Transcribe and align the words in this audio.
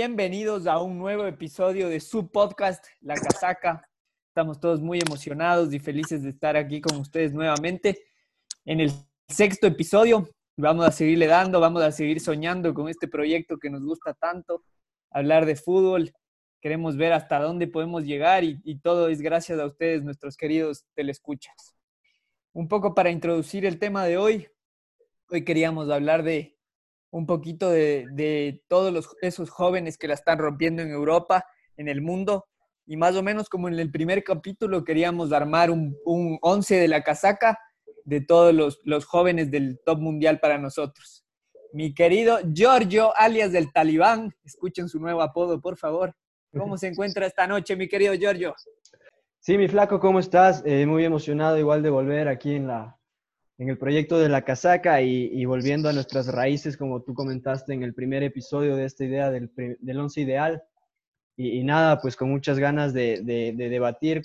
bienvenidos 0.00 0.66
a 0.66 0.78
un 0.78 0.96
nuevo 0.96 1.26
episodio 1.26 1.90
de 1.90 2.00
su 2.00 2.30
podcast, 2.30 2.86
La 3.02 3.16
Casaca. 3.16 3.86
Estamos 4.28 4.58
todos 4.58 4.80
muy 4.80 4.98
emocionados 4.98 5.74
y 5.74 5.78
felices 5.78 6.22
de 6.22 6.30
estar 6.30 6.56
aquí 6.56 6.80
con 6.80 6.96
ustedes 6.96 7.34
nuevamente 7.34 8.06
en 8.64 8.80
el 8.80 8.90
sexto 9.28 9.66
episodio. 9.66 10.26
Vamos 10.56 10.86
a 10.86 10.90
seguirle 10.90 11.26
dando, 11.26 11.60
vamos 11.60 11.82
a 11.82 11.92
seguir 11.92 12.18
soñando 12.18 12.72
con 12.72 12.88
este 12.88 13.08
proyecto 13.08 13.58
que 13.58 13.68
nos 13.68 13.84
gusta 13.84 14.14
tanto, 14.14 14.64
hablar 15.10 15.44
de 15.44 15.54
fútbol. 15.54 16.10
Queremos 16.62 16.96
ver 16.96 17.12
hasta 17.12 17.38
dónde 17.38 17.66
podemos 17.66 18.04
llegar 18.04 18.42
y, 18.42 18.78
todo 18.78 19.10
es 19.10 19.20
gracias 19.20 19.58
a 19.60 19.66
ustedes, 19.66 20.02
nuestros 20.02 20.38
queridos 20.38 20.86
telescuchas. 20.94 21.76
Un 22.54 22.68
poco 22.68 22.94
para 22.94 23.10
introducir 23.10 23.66
el 23.66 23.78
tema 23.78 24.06
de 24.06 24.16
hoy, 24.16 24.48
hoy 25.28 25.44
queríamos 25.44 25.90
hablar 25.90 26.22
de 26.22 26.56
un 27.10 27.26
poquito 27.26 27.70
de, 27.70 28.62
todos 28.68 28.92
los, 28.92 29.16
esos 29.20 29.50
jóvenes 29.50 29.98
que 29.98 30.08
la 30.08 30.14
están 30.14 30.38
rompiendo 30.38 30.82
en 30.82 30.90
Europa, 30.90 31.44
en 31.76 31.88
el 31.88 32.00
mundo. 32.00 32.46
Y 32.86 32.96
más 32.96 33.14
o 33.16 33.22
menos 33.22 33.48
como 33.48 33.68
en 33.68 33.78
el 33.78 33.90
primer 33.90 34.24
capítulo 34.24 34.84
queríamos 34.84 35.32
armar 35.32 35.70
un, 35.70 35.96
un 36.04 36.38
once 36.42 36.76
de 36.76 36.88
la 36.88 37.02
casaca 37.02 37.58
de 38.04 38.20
todos 38.20 38.54
los, 38.54 38.80
los 38.84 39.04
jóvenes 39.04 39.50
del 39.50 39.80
top 39.84 40.00
mundial 40.00 40.40
para 40.40 40.58
nosotros. 40.58 41.24
Mi 41.72 41.94
querido 41.94 42.40
Giorgio, 42.52 43.16
alias 43.16 43.52
del 43.52 43.72
Talibán, 43.72 44.34
escuchen 44.44 44.88
su 44.88 44.98
nuevo 44.98 45.22
apodo, 45.22 45.60
por 45.60 45.76
favor. 45.76 46.14
¿Cómo 46.56 46.76
se 46.76 46.88
encuentra 46.88 47.26
esta 47.26 47.46
noche, 47.46 47.76
mi 47.76 47.88
querido 47.88 48.14
Giorgio? 48.14 48.54
Sí, 49.38 49.56
mi 49.56 49.68
flaco, 49.68 50.00
¿cómo 50.00 50.18
estás? 50.18 50.62
Eh, 50.66 50.84
muy 50.84 51.04
emocionado 51.04 51.56
igual 51.58 51.82
de 51.82 51.90
volver 51.90 52.26
aquí 52.26 52.56
en 52.56 52.66
la, 52.66 52.99
en 53.60 53.68
el 53.68 53.76
proyecto 53.76 54.18
de 54.18 54.30
la 54.30 54.42
casaca 54.42 55.02
y, 55.02 55.44
volviendo 55.44 55.90
a 55.90 55.92
nuestras 55.92 56.28
raíces, 56.28 56.78
como 56.78 57.02
tú 57.02 57.12
comentaste 57.12 57.74
en 57.74 57.82
el 57.82 57.92
primer 57.92 58.22
episodio 58.22 58.74
de 58.74 58.86
esta 58.86 59.04
idea 59.04 59.30
del, 59.30 59.52
del 59.54 60.00
once 60.00 60.18
ideal. 60.18 60.62
Y, 61.36 61.62
nada, 61.62 62.00
pues 62.00 62.16
con 62.16 62.30
muchas 62.30 62.58
ganas 62.58 62.94
de, 62.94 63.20
debatir 63.22 64.22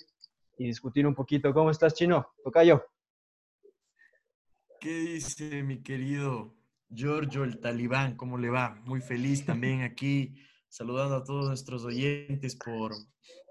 y 0.58 0.68
discutir 0.68 1.06
un 1.06 1.14
poquito. 1.14 1.54
¿Cómo 1.54 1.70
estás, 1.70 1.96
Chino? 1.96 2.30
yo. 2.66 2.82
¿Qué 4.80 5.00
dice 5.00 5.64
mi 5.64 5.84
querido 5.84 6.56
Giorgio 6.90 7.44
el 7.44 7.60
Talibán? 7.60 8.16
¿Cómo 8.16 8.38
le 8.38 8.50
va? 8.50 8.82
Muy 8.86 9.02
feliz 9.02 9.46
también 9.46 9.82
aquí, 9.82 10.34
saludando 10.70 11.18
a 11.18 11.24
todos 11.26 11.48
nuestros 11.48 11.84
oyentes 11.84 12.56
por 12.56 12.94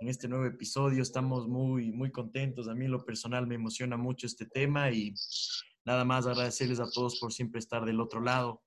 en 0.01 0.09
este 0.09 0.29
nuevo 0.29 0.47
episodio. 0.47 1.03
Estamos 1.03 1.47
muy, 1.47 1.93
muy 1.93 2.11
contentos. 2.11 2.69
A 2.69 2.75
mí 2.75 2.87
lo 2.87 3.05
personal 3.05 3.47
me 3.47 3.57
emociona 3.57 3.99
mucho 3.99 4.27
este 4.27 4.47
tema 4.47 4.91
y 4.91 5.15
nada 5.85 6.05
más 6.05 6.27
agradecerles 6.27 6.81
a 6.81 6.91
todos 6.91 7.19
por 7.19 7.33
siempre 7.33 7.59
estar 7.59 7.85
del 7.85 8.01
otro 8.01 8.21
lado. 8.21 8.63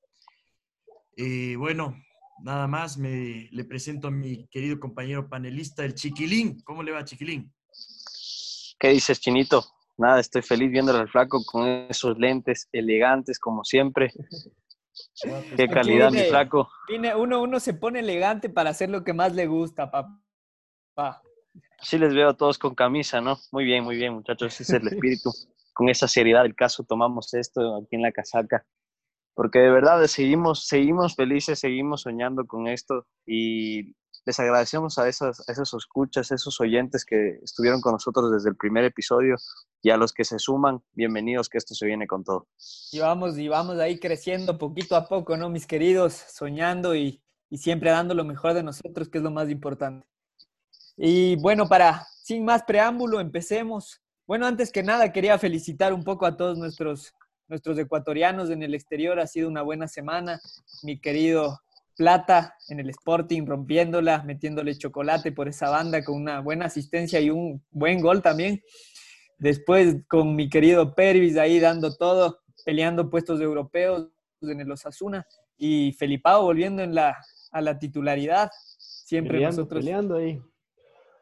Eh, 1.16 1.56
bueno, 1.58 1.96
nada 2.44 2.68
más 2.68 2.98
me 2.98 3.50
le 3.52 3.64
presento 3.66 4.08
a 4.08 4.12
mi 4.12 4.48
querido 4.48 4.80
compañero 4.80 5.28
panelista, 5.28 5.84
el 5.84 5.96
Chiquilín. 5.96 6.62
¿Cómo 6.62 6.84
le 6.84 6.92
va, 6.92 7.04
Chiquilín? 7.04 7.52
¿Qué 8.80 8.90
dices, 8.90 9.20
Chinito? 9.20 9.66
Nada, 9.98 10.20
estoy 10.20 10.44
feliz 10.44 10.70
viéndole 10.70 11.00
al 11.00 11.10
flaco 11.10 11.44
con 11.44 11.68
esos 11.90 12.20
lentes 12.20 12.70
elegantes, 12.72 13.40
como 13.40 13.64
siempre. 13.64 14.14
Qué 15.56 15.68
calidad, 15.68 16.12
mi 16.12 16.22
flaco. 16.22 16.70
uno, 17.18 17.42
uno 17.42 17.60
se 17.60 17.74
pone 17.74 18.00
elegante 18.00 18.50
para 18.50 18.72
hacer 18.72 18.90
lo 18.90 19.04
que 19.04 19.14
más 19.14 19.34
le 19.34 19.48
gusta, 19.48 19.90
papá. 19.90 21.22
Sí 21.82 21.98
les 21.98 22.14
veo 22.14 22.30
a 22.30 22.38
todos 22.38 22.58
con 22.58 22.74
camisa, 22.76 23.22
¿no? 23.22 23.40
Muy 23.52 23.64
bien, 23.64 23.84
muy 23.84 23.96
bien, 23.96 24.14
muchachos. 24.14 24.60
Ese 24.60 24.64
es 24.64 24.82
el 24.82 24.88
espíritu 24.94 25.32
con 25.78 25.90
esa 25.90 26.08
seriedad 26.08 26.42
del 26.42 26.56
caso 26.56 26.84
tomamos 26.84 27.36
esto 27.36 27.76
aquí 27.76 27.96
en 27.96 28.02
la 28.02 28.12
casaca, 28.12 28.66
porque 29.36 29.60
de 29.60 29.70
verdad 29.70 30.04
seguimos, 30.08 30.66
seguimos 30.66 31.16
felices, 31.16 31.60
seguimos 31.60 32.02
soñando 32.02 32.48
con 32.48 32.68
esto 32.68 33.06
y 33.28 33.96
les 34.26 34.40
agradecemos 34.40 34.98
a 34.98 35.08
esos, 35.08 35.48
a 35.48 35.52
esos 35.52 35.72
escuchas, 35.76 36.32
esos 36.32 36.60
oyentes 36.60 37.06
que 37.06 37.38
estuvieron 37.44 37.80
con 37.80 37.94
nosotros 37.94 38.32
desde 38.32 38.50
el 38.50 38.58
primer 38.58 38.86
episodio 38.86 39.36
y 39.84 39.92
a 39.92 39.98
los 39.98 40.14
que 40.14 40.26
se 40.26 40.40
suman, 40.40 40.82
bienvenidos 40.94 41.48
que 41.48 41.60
esto 41.60 41.76
se 41.76 41.86
viene 41.86 42.08
con 42.08 42.24
todo. 42.24 42.48
Y 42.92 42.98
vamos, 42.98 43.38
y 43.38 43.48
vamos 43.48 43.78
ahí 43.78 44.00
creciendo 44.00 44.58
poquito 44.58 44.96
a 44.96 45.08
poco, 45.08 45.38
¿no, 45.38 45.48
mis 45.50 45.68
queridos? 45.68 46.14
Soñando 46.14 46.96
y 46.96 47.22
siempre 47.52 47.92
dando 47.92 48.16
lo 48.16 48.26
mejor 48.26 48.56
de 48.56 48.64
nosotros, 48.64 49.10
que 49.10 49.20
es 49.20 49.24
lo 49.24 49.30
más 49.30 49.48
importante. 49.52 50.08
Y 50.98 51.36
bueno, 51.36 51.70
para, 51.70 52.08
sin 52.24 52.44
más 52.44 52.64
preámbulo, 52.64 53.20
empecemos. 53.20 54.02
Bueno, 54.28 54.46
antes 54.46 54.74
que 54.74 54.84
nada, 54.84 55.14
quería 55.14 55.40
felicitar 55.40 55.94
un 55.94 56.04
poco 56.04 56.26
a 56.26 56.36
todos 56.36 56.58
nuestros, 56.58 57.14
nuestros 57.48 57.80
ecuatorianos 57.80 58.50
en 58.50 58.62
el 58.62 58.76
exterior. 58.76 59.22
Ha 59.22 59.26
sido 59.26 59.48
una 59.48 59.62
buena 59.62 59.88
semana. 59.88 60.42
Mi 60.84 61.00
querido 61.00 61.62
Plata 61.96 62.54
en 62.68 62.82
el 62.82 62.90
Sporting, 62.90 63.46
rompiéndola, 63.46 64.24
metiéndole 64.24 64.78
chocolate 64.78 65.32
por 65.32 65.48
esa 65.48 65.70
banda 65.70 66.04
con 66.04 66.16
una 66.16 66.42
buena 66.42 66.66
asistencia 66.66 67.22
y 67.22 67.30
un 67.30 67.64
buen 67.72 68.02
gol 68.02 68.22
también. 68.22 68.62
Después 69.38 69.96
con 70.10 70.36
mi 70.36 70.50
querido 70.50 70.94
Pervis 70.94 71.38
ahí 71.38 71.62
dando 71.62 71.96
todo, 71.96 72.42
peleando 72.66 73.10
puestos 73.10 73.40
europeos 73.40 74.10
en 74.42 74.60
el 74.60 74.70
Osasuna. 74.70 75.26
Y 75.56 75.94
Felipao 75.94 76.44
volviendo 76.44 76.84
en 76.84 76.94
la, 76.94 77.18
a 77.52 77.62
la 77.62 77.80
titularidad. 77.80 78.52
Siempre 78.78 79.40
nosotros. 79.40 79.86
Peleando 79.86 80.18
ahí. 80.18 80.42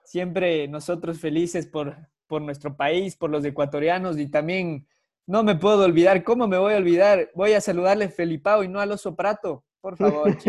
Siempre 0.04 0.68
nosotros 0.68 1.20
felices 1.20 1.68
por, 1.68 1.96
por 2.28 2.42
nuestro 2.42 2.76
país, 2.76 3.16
por 3.16 3.30
los 3.30 3.44
ecuatorianos 3.46 4.18
y 4.18 4.30
también 4.30 4.88
no 5.28 5.44
me 5.44 5.56
puedo 5.56 5.84
olvidar, 5.84 6.24
¿cómo 6.24 6.48
me 6.48 6.58
voy 6.58 6.74
a 6.74 6.78
olvidar? 6.78 7.32
Voy 7.34 7.54
a 7.54 7.62
saludarle 7.62 8.06
a 8.06 8.10
Felipao 8.10 8.64
y 8.64 8.68
no 8.68 8.80
al 8.80 8.92
oso 8.92 9.16
Prato, 9.16 9.64
por 9.82 9.98
favor, 9.98 10.38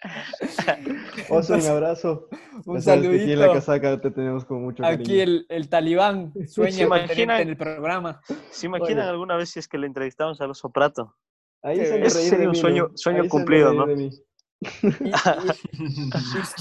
Oso, 1.28 1.54
un 1.54 1.66
abrazo. 1.66 2.28
un 2.66 2.80
saludito. 2.80 3.22
Aquí 3.22 3.32
en 3.32 3.40
la 3.40 3.52
casaca 3.52 4.00
te 4.00 4.10
tenemos 4.10 4.44
con 4.44 4.62
mucho 4.62 4.82
cariño. 4.82 5.02
Aquí 5.02 5.20
el, 5.20 5.46
el 5.48 5.68
talibán 5.68 6.32
sueña 6.46 6.86
en 7.16 7.48
el 7.48 7.56
programa. 7.56 8.20
¿Se 8.50 8.66
imaginan 8.66 9.08
alguna 9.08 9.36
vez 9.36 9.50
si 9.50 9.58
es 9.58 9.68
que 9.68 9.78
le 9.78 9.86
entrevistamos 9.86 10.40
al 10.40 10.50
oso 10.50 10.70
Prato? 10.70 11.16
Ahí 11.62 11.78
se 11.78 12.10
sería 12.10 12.48
un 12.48 12.54
sueño, 12.54 12.92
sueño 12.94 13.28
cumplido, 13.28 13.72
¿no? 13.72 13.86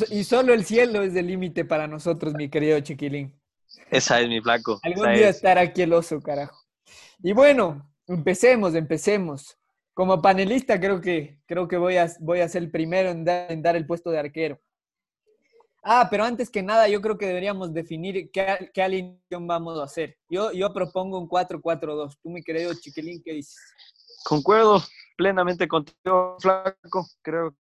Y, 0.09 0.24
solo 0.24 0.53
el 0.53 0.66
cielo 0.66 1.02
es 1.02 1.16
el 1.16 1.28
límite 1.28 1.66
para 1.66 1.88
nosotros, 1.88 2.34
mi 2.34 2.50
querido 2.50 2.80
chiquilín. 2.80 3.37
Esa 3.89 4.19
es 4.21 4.27
mi 4.27 4.41
flaco. 4.41 4.79
Algún 4.83 5.13
día 5.13 5.29
estar 5.29 5.57
aquí 5.57 5.81
el 5.81 5.93
oso, 5.93 6.19
carajo. 6.21 6.57
Y 7.23 7.33
bueno, 7.33 7.89
empecemos, 8.07 8.75
empecemos. 8.75 9.57
Como 9.93 10.21
panelista 10.21 10.79
creo 10.79 11.01
que, 11.01 11.39
creo 11.47 11.67
que 11.67 11.77
voy, 11.77 11.97
a, 11.97 12.07
voy 12.19 12.41
a 12.41 12.49
ser 12.49 12.63
el 12.63 12.71
primero 12.71 13.09
en 13.09 13.25
dar, 13.25 13.75
el 13.75 13.88
puesto 13.88 14.11
de 14.11 14.19
arquero. 14.19 14.59
Ah, 15.83 16.07
pero 16.11 16.23
antes 16.23 16.49
que 16.49 16.61
nada, 16.61 16.88
yo 16.88 17.01
creo 17.01 17.17
que 17.17 17.25
deberíamos 17.25 17.73
definir 17.73 18.29
qué, 18.31 18.69
qué 18.73 18.83
alineación 18.83 19.47
vamos 19.47 19.79
a 19.79 19.85
hacer. 19.85 20.17
Yo, 20.29 20.51
yo 20.51 20.73
propongo 20.73 21.17
un 21.17 21.29
4-4-2. 21.29 22.17
Tú, 22.21 22.29
mi 22.29 22.44
querido 22.44 22.73
Chiquilín, 22.73 23.21
¿qué 23.23 23.33
dices? 23.33 23.57
Concuerdo 24.25 24.83
plenamente 25.15 25.67
contigo, 25.67 26.38
Flaco. 26.39 27.07
Creo 27.21 27.55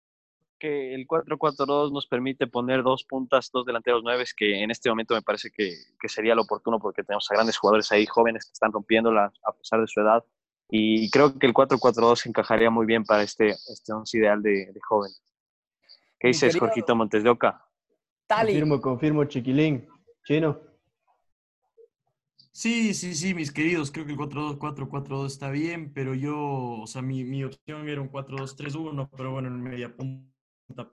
que 0.66 0.96
el 0.96 1.08
4-4-2 1.08 1.92
nos 1.92 2.08
permite 2.08 2.48
poner 2.48 2.82
dos 2.82 3.04
puntas, 3.04 3.52
dos 3.52 3.66
delanteros 3.66 4.04
nueves, 4.04 4.34
que 4.34 4.64
en 4.64 4.72
este 4.72 4.90
momento 4.90 5.14
me 5.14 5.22
parece 5.22 5.52
que, 5.52 5.76
sería 6.08 6.34
lo 6.34 6.42
oportuno 6.42 6.80
porque 6.80 7.04
tenemos 7.04 7.30
a 7.30 7.36
grandes 7.36 7.58
jugadores 7.58 7.92
ahí 7.92 8.06
jóvenes 8.06 8.46
que 8.46 8.54
están 8.54 8.72
rompiéndola 8.72 9.32
a 9.44 9.52
pesar 9.54 9.82
de 9.82 9.88
su 9.88 10.00
edad. 10.00 10.24
Y 10.70 11.10
creo 11.12 11.38
que 11.38 11.46
el 11.46 11.54
4-4-2 11.54 12.26
encajaría 12.26 12.72
muy 12.72 12.88
bien 12.88 13.04
para 13.04 13.22
este, 13.22 13.50
este 13.50 13.94
once 13.94 14.18
ideal 14.18 14.42
de, 14.42 14.74
joven. 14.88 15.12
¿Qué 16.20 16.30
dices, 16.30 16.58
Jorgito 16.58 16.96
Montes 16.96 17.24
de 17.24 17.30
Oca? 17.30 17.64
Confirmo, 18.28 18.82
confirmo, 18.82 19.26
chiquilín. 19.26 19.88
Chino. 20.24 20.60
Sí, 22.52 22.94
sí, 22.94 23.14
sí, 23.14 23.36
mis 23.36 23.52
queridos, 23.52 23.92
creo 23.92 24.06
que 24.06 24.14
el 24.14 24.18
4-2-4-4-2 24.18 25.26
está 25.26 25.52
bien, 25.52 25.94
pero 25.94 26.16
yo, 26.16 26.40
o 26.40 26.88
sea, 26.88 27.02
mi, 27.02 27.24
mi 27.24 27.44
opción 27.44 27.88
era 27.88 28.02
un 28.02 28.10
4-2-3-1, 28.10 29.10
pero 29.16 29.32
bueno, 29.34 29.50
en 29.50 29.62
media 29.62 29.96
punta 29.96 30.35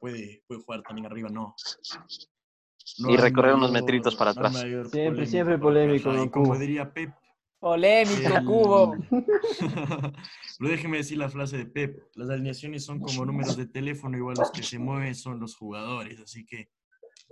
puede, 0.00 0.42
puede 0.46 0.60
jugar 0.62 0.82
también 0.82 1.06
arriba, 1.06 1.28
no. 1.28 1.54
y 2.98 3.16
recorrer 3.16 3.54
unos 3.54 3.72
metritos 3.72 4.14
para 4.16 4.32
atrás. 4.32 4.64
siempre, 4.90 5.26
siempre 5.26 5.58
polémico. 5.58 6.30
como 6.30 6.58
diría 6.58 6.92
Pep. 6.92 7.10
Polémico, 7.58 8.44
Cubo. 8.44 8.96
Pero 10.58 10.70
déjeme 10.70 10.96
decir 10.96 11.16
la 11.16 11.28
frase 11.28 11.58
de 11.58 11.66
Pep. 11.66 12.02
Las 12.16 12.28
alineaciones 12.30 12.84
son 12.84 12.98
como 12.98 13.24
números 13.24 13.56
de 13.56 13.66
teléfono, 13.66 14.16
igual 14.16 14.34
los 14.36 14.50
que 14.50 14.64
se 14.64 14.80
mueven 14.80 15.14
son 15.14 15.38
los 15.38 15.54
jugadores, 15.54 16.18
así 16.20 16.44
que... 16.44 16.70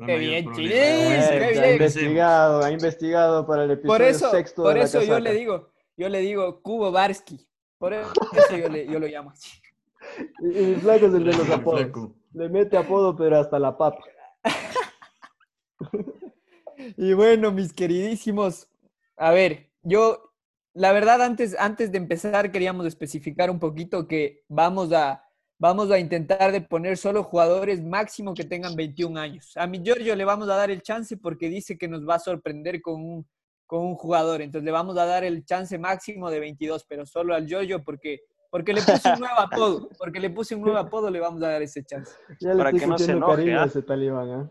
qué 0.06 0.18
bien, 0.18 0.52
Chile. 0.52 0.80
Ha 0.80 1.72
investigado, 1.72 2.62
ha 2.62 2.70
investigado 2.70 3.44
para 3.44 3.64
el 3.64 3.72
episodio 3.72 3.98
por 3.98 4.02
eso, 4.02 4.30
sexto 4.30 4.62
Por 4.62 4.78
eso 4.78 5.02
yo 5.02 5.18
le 5.18 5.34
digo, 5.34 5.72
yo 5.96 6.08
le 6.08 6.20
digo 6.20 6.62
Cubo 6.62 6.92
Barsky. 6.92 7.44
Por 7.78 7.94
eso 7.94 8.12
yo, 8.56 8.68
le, 8.68 8.86
yo 8.86 9.00
lo 9.00 9.08
llamo 9.08 9.30
así. 9.30 9.50
Y, 10.42 10.58
el 10.58 10.76
flaco 10.80 11.06
es 11.06 11.14
el 11.14 11.24
de 11.24 11.32
los 11.32 11.50
apodos. 11.50 12.10
Le 12.32 12.48
mete 12.48 12.76
apodo, 12.76 13.16
pero 13.16 13.38
hasta 13.38 13.58
la 13.58 13.76
papa. 13.76 14.02
y 16.96 17.12
bueno, 17.12 17.52
mis 17.52 17.72
queridísimos, 17.72 18.68
a 19.16 19.32
ver, 19.32 19.70
yo, 19.82 20.32
la 20.72 20.92
verdad, 20.92 21.22
antes, 21.22 21.56
antes 21.58 21.92
de 21.92 21.98
empezar, 21.98 22.52
queríamos 22.52 22.86
especificar 22.86 23.50
un 23.50 23.58
poquito 23.58 24.06
que 24.06 24.44
vamos 24.48 24.92
a, 24.92 25.24
vamos 25.58 25.90
a 25.90 25.98
intentar 25.98 26.52
de 26.52 26.60
poner 26.60 26.96
solo 26.96 27.22
jugadores 27.22 27.82
máximo 27.82 28.34
que 28.34 28.44
tengan 28.44 28.76
21 28.76 29.20
años. 29.20 29.56
A 29.56 29.66
mi 29.66 29.82
Giorgio 29.82 30.16
le 30.16 30.24
vamos 30.24 30.48
a 30.48 30.56
dar 30.56 30.70
el 30.70 30.82
chance 30.82 31.16
porque 31.16 31.48
dice 31.48 31.76
que 31.76 31.88
nos 31.88 32.08
va 32.08 32.14
a 32.14 32.20
sorprender 32.20 32.80
con 32.80 33.04
un, 33.04 33.28
con 33.66 33.80
un 33.80 33.94
jugador. 33.94 34.40
Entonces 34.40 34.64
le 34.64 34.70
vamos 34.70 34.96
a 34.96 35.04
dar 35.04 35.22
el 35.22 35.44
chance 35.44 35.78
máximo 35.78 36.30
de 36.30 36.40
22, 36.40 36.84
pero 36.88 37.04
solo 37.04 37.34
al 37.34 37.46
Giorgio 37.46 37.84
porque, 37.84 38.22
porque 38.50 38.72
le 38.72 38.82
puse 38.82 39.12
un 39.12 39.20
nuevo 39.20 39.38
apodo. 39.38 39.88
Porque 39.98 40.20
le 40.20 40.30
puse 40.30 40.54
un 40.54 40.62
nuevo 40.62 40.78
apodo, 40.78 41.10
le 41.10 41.20
vamos 41.20 41.42
a 41.42 41.48
dar 41.48 41.62
ese 41.62 41.84
chance. 41.84 42.12
Ya 42.40 42.52
le 42.52 42.58
Para 42.58 42.72
que 42.72 42.86
no 42.86 42.98
se 42.98 43.12
enoje, 43.12 43.54
¿ah? 43.54 43.64
ese 43.64 43.82
talibán, 43.82 44.30
¿ah? 44.30 44.50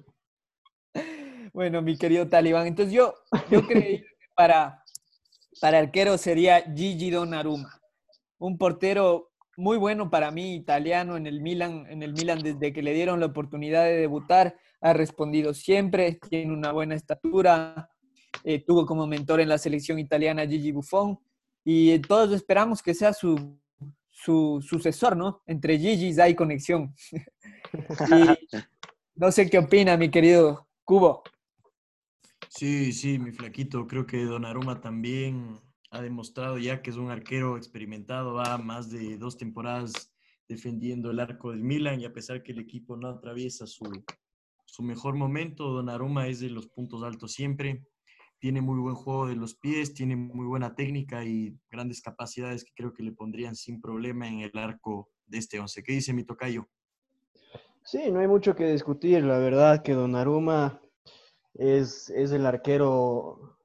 Bueno, 1.54 1.81
mi 1.81 1.98
querido 1.98 2.28
Talibán. 2.28 2.68
Entonces 2.68 2.94
yo, 2.94 3.16
yo 3.50 3.66
creí 3.66 4.01
que 4.01 4.06
para, 4.36 4.84
para 5.60 5.80
arquero 5.80 6.18
sería 6.18 6.62
Gigi 6.75 7.10
Donnarumma. 7.10 7.81
Un 8.38 8.57
portero 8.57 9.31
muy 9.57 9.78
bueno 9.78 10.10
para 10.10 10.31
mí, 10.31 10.56
italiano 10.56 11.18
en 11.18 11.28
el 11.28 11.42
Milan, 11.42 11.86
en 11.90 12.02
el 12.02 12.13
Milan 12.13 12.40
desde 12.40 12.72
que 12.72 12.81
le 12.81 12.94
dieron 12.94 13.19
la 13.19 13.25
oportunidad 13.25 13.84
de 13.84 13.98
debutar, 13.98 14.56
ha 14.80 14.94
respondido 14.94 15.54
siempre, 15.54 16.18
tiene 16.30 16.54
una 16.54 16.72
buena 16.72 16.95
estatura, 16.95 17.90
eh, 18.45 18.63
tuvo 18.66 18.86
como 18.86 19.06
mentor 19.06 19.42
en 19.42 19.50
la 19.50 19.57
selección 19.57 20.00
italiana 20.00 20.48
Gigi 20.48 20.72
Buffon 20.72 21.19
y 21.66 21.92
eh, 21.92 22.00
todos 22.00 22.31
esperamos 22.31 22.81
que 22.81 22.94
sea 22.94 23.12
su, 23.12 23.60
su 24.24 24.60
sucesor, 24.62 25.16
¿no? 25.16 25.42
Entre 25.45 25.77
Gigi 25.77 26.19
hay 26.19 26.36
conexión. 26.36 26.94
y 28.12 28.57
no 29.16 29.31
sé 29.31 29.50
qué 29.50 29.60
opina 29.60 29.95
mi 29.95 30.10
querido 30.10 30.68
Cubo. 30.83 31.24
Sí, 32.50 32.92
sí, 32.92 33.19
mi 33.19 33.31
flaquito, 33.31 33.88
creo 33.88 34.06
que 34.06 34.25
Donnarumma 34.25 34.81
también 34.81 35.60
ha 35.92 36.01
demostrado 36.01 36.57
ya 36.57 36.81
que 36.81 36.89
es 36.89 36.98
un 36.98 37.12
arquero 37.12 37.57
experimentado, 37.57 38.33
va 38.33 38.57
más 38.57 38.89
de 38.89 39.18
dos 39.18 39.38
temporadas 39.38 40.12
defendiendo 40.48 41.12
el 41.12 41.19
arco 41.19 41.51
del 41.51 41.63
Milan 41.63 42.01
y 42.01 42.06
a 42.06 42.13
pesar 42.13 42.44
que 42.44 42.51
el 42.51 42.60
equipo 42.60 42.98
no 42.98 43.07
atraviesa 43.07 43.68
su, 43.68 43.86
su 44.66 44.83
mejor 44.83 45.16
momento, 45.16 45.69
Donnarumma 45.69 46.27
es 46.27 46.39
de 46.39 46.50
los 46.50 46.68
puntos 46.68 47.04
altos 47.04 47.33
siempre, 47.33 47.86
tiene 48.39 48.62
muy 48.62 48.80
buen 48.80 48.95
juego 48.95 49.27
de 49.27 49.36
los 49.36 49.56
pies, 49.56 49.94
tiene 49.94 50.15
muy 50.15 50.45
buena 50.45 50.74
técnica 50.74 51.24
y 51.24 51.57
grandes 51.69 52.01
capacidades 52.01 52.63
que 52.63 52.71
creo 52.75 52.94
que 52.94 53.03
le 53.03 53.12
pondrían 53.12 53.56
sin 53.56 53.81
problema 53.81 54.27
en 54.27 54.39
el 54.39 54.51
arco 54.57 55.09
de 55.27 55.38
este 55.38 55.59
once. 55.59 55.83
¿Qué 55.83 55.91
dice 55.94 56.13
mi 56.13 56.24
tocayo? 56.24 56.68
Sí, 57.83 58.12
no 58.12 58.19
hay 58.19 58.27
mucho 58.27 58.56
que 58.56 58.71
discutir. 58.71 59.24
La 59.24 59.39
verdad 59.39 59.81
que 59.83 59.94
Donnarumma 59.94 60.81
es, 61.53 62.09
es 62.09 62.31
el 62.31 62.45
arquero 62.45 63.57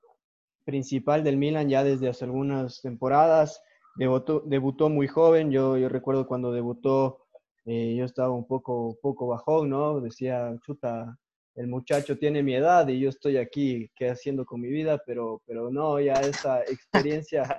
principal 0.64 1.22
del 1.22 1.36
Milan 1.36 1.68
ya 1.68 1.84
desde 1.84 2.08
hace 2.08 2.24
algunas 2.24 2.80
temporadas. 2.80 3.62
Debutó, 3.96 4.42
debutó 4.44 4.88
muy 4.88 5.06
joven. 5.06 5.50
Yo, 5.50 5.76
yo 5.76 5.88
recuerdo 5.88 6.26
cuando 6.26 6.52
debutó, 6.52 7.26
eh, 7.64 7.94
yo 7.96 8.04
estaba 8.04 8.30
un 8.30 8.46
poco, 8.46 8.98
poco 9.00 9.28
bajón, 9.28 9.70
¿no? 9.70 10.00
Decía, 10.00 10.56
chuta, 10.62 11.18
el 11.56 11.66
muchacho 11.68 12.18
tiene 12.18 12.42
mi 12.42 12.54
edad 12.54 12.86
y 12.88 12.98
yo 13.00 13.08
estoy 13.08 13.36
aquí, 13.36 13.90
¿qué 13.94 14.10
haciendo 14.10 14.44
con 14.44 14.60
mi 14.60 14.68
vida? 14.68 14.98
Pero, 15.06 15.40
pero 15.46 15.70
no, 15.70 16.00
ya 16.00 16.14
esa 16.14 16.62
experiencia, 16.62 17.58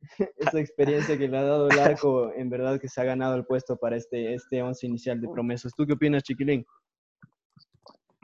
esa 0.36 0.60
experiencia 0.60 1.16
que 1.16 1.28
le 1.28 1.38
ha 1.38 1.42
dado 1.42 1.68
el 1.68 1.78
arco, 1.78 2.32
en 2.34 2.50
verdad 2.50 2.80
que 2.80 2.88
se 2.88 3.00
ha 3.00 3.04
ganado 3.04 3.36
el 3.36 3.46
puesto 3.46 3.76
para 3.76 3.96
este, 3.96 4.34
este 4.34 4.62
once 4.62 4.86
inicial 4.86 5.20
de 5.20 5.28
promesas. 5.28 5.72
¿Tú 5.74 5.86
qué 5.86 5.94
opinas, 5.94 6.22
Chiquilín? 6.22 6.66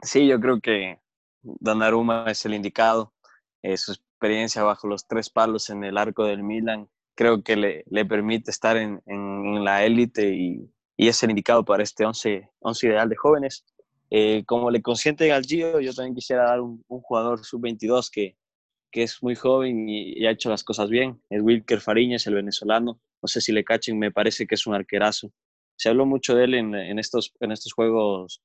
Sí, 0.03 0.27
yo 0.27 0.39
creo 0.39 0.59
que 0.61 0.99
Donnarumma 1.41 2.25
es 2.27 2.45
el 2.45 2.53
indicado. 2.53 3.13
Eh, 3.63 3.77
su 3.77 3.93
experiencia 3.93 4.63
bajo 4.63 4.87
los 4.87 5.07
tres 5.07 5.29
palos 5.29 5.69
en 5.69 5.83
el 5.83 5.97
arco 5.97 6.23
del 6.25 6.43
Milan 6.43 6.87
creo 7.15 7.41
que 7.43 7.55
le, 7.55 7.83
le 7.87 8.05
permite 8.05 8.51
estar 8.51 8.77
en, 8.77 9.01
en- 9.07 9.55
en 9.55 9.63
la 9.63 9.83
élite 9.83 10.29
y, 10.35 10.71
y 10.95 11.07
es 11.07 11.21
el 11.23 11.31
indicado 11.31 11.65
para 11.65 11.81
este 11.81 12.05
11, 12.05 12.51
11 12.59 12.87
ideal 12.87 13.09
de 13.09 13.15
jóvenes. 13.15 13.65
Eh, 14.09 14.43
como 14.45 14.71
le 14.71 14.81
consienten 14.81 15.31
al 15.31 15.43
Gio, 15.45 15.79
yo 15.79 15.93
también 15.93 16.15
quisiera 16.15 16.45
dar 16.45 16.61
un, 16.61 16.83
un 16.87 17.01
jugador 17.01 17.43
sub-22 17.43 18.09
que, 18.11 18.37
que 18.91 19.03
es 19.03 19.21
muy 19.21 19.35
joven 19.35 19.89
y, 19.89 20.13
y 20.13 20.25
ha 20.25 20.31
hecho 20.31 20.49
las 20.49 20.63
cosas 20.63 20.89
bien. 20.89 21.21
Es 21.29 21.41
Wilker 21.41 21.81
Fariñez, 21.81 22.25
el 22.27 22.35
venezolano. 22.35 22.99
No 23.21 23.27
sé 23.27 23.41
si 23.41 23.51
le 23.51 23.63
cachen, 23.63 23.99
me 23.99 24.11
parece 24.11 24.47
que 24.47 24.55
es 24.55 24.65
un 24.67 24.75
arquerazo. 24.75 25.31
Se 25.75 25.89
habló 25.89 26.05
mucho 26.05 26.35
de 26.35 26.45
él 26.45 26.53
en, 26.53 26.73
en 26.75 26.99
estos, 26.99 27.33
en 27.39 27.51
estos 27.51 27.73
juegos, 27.73 28.41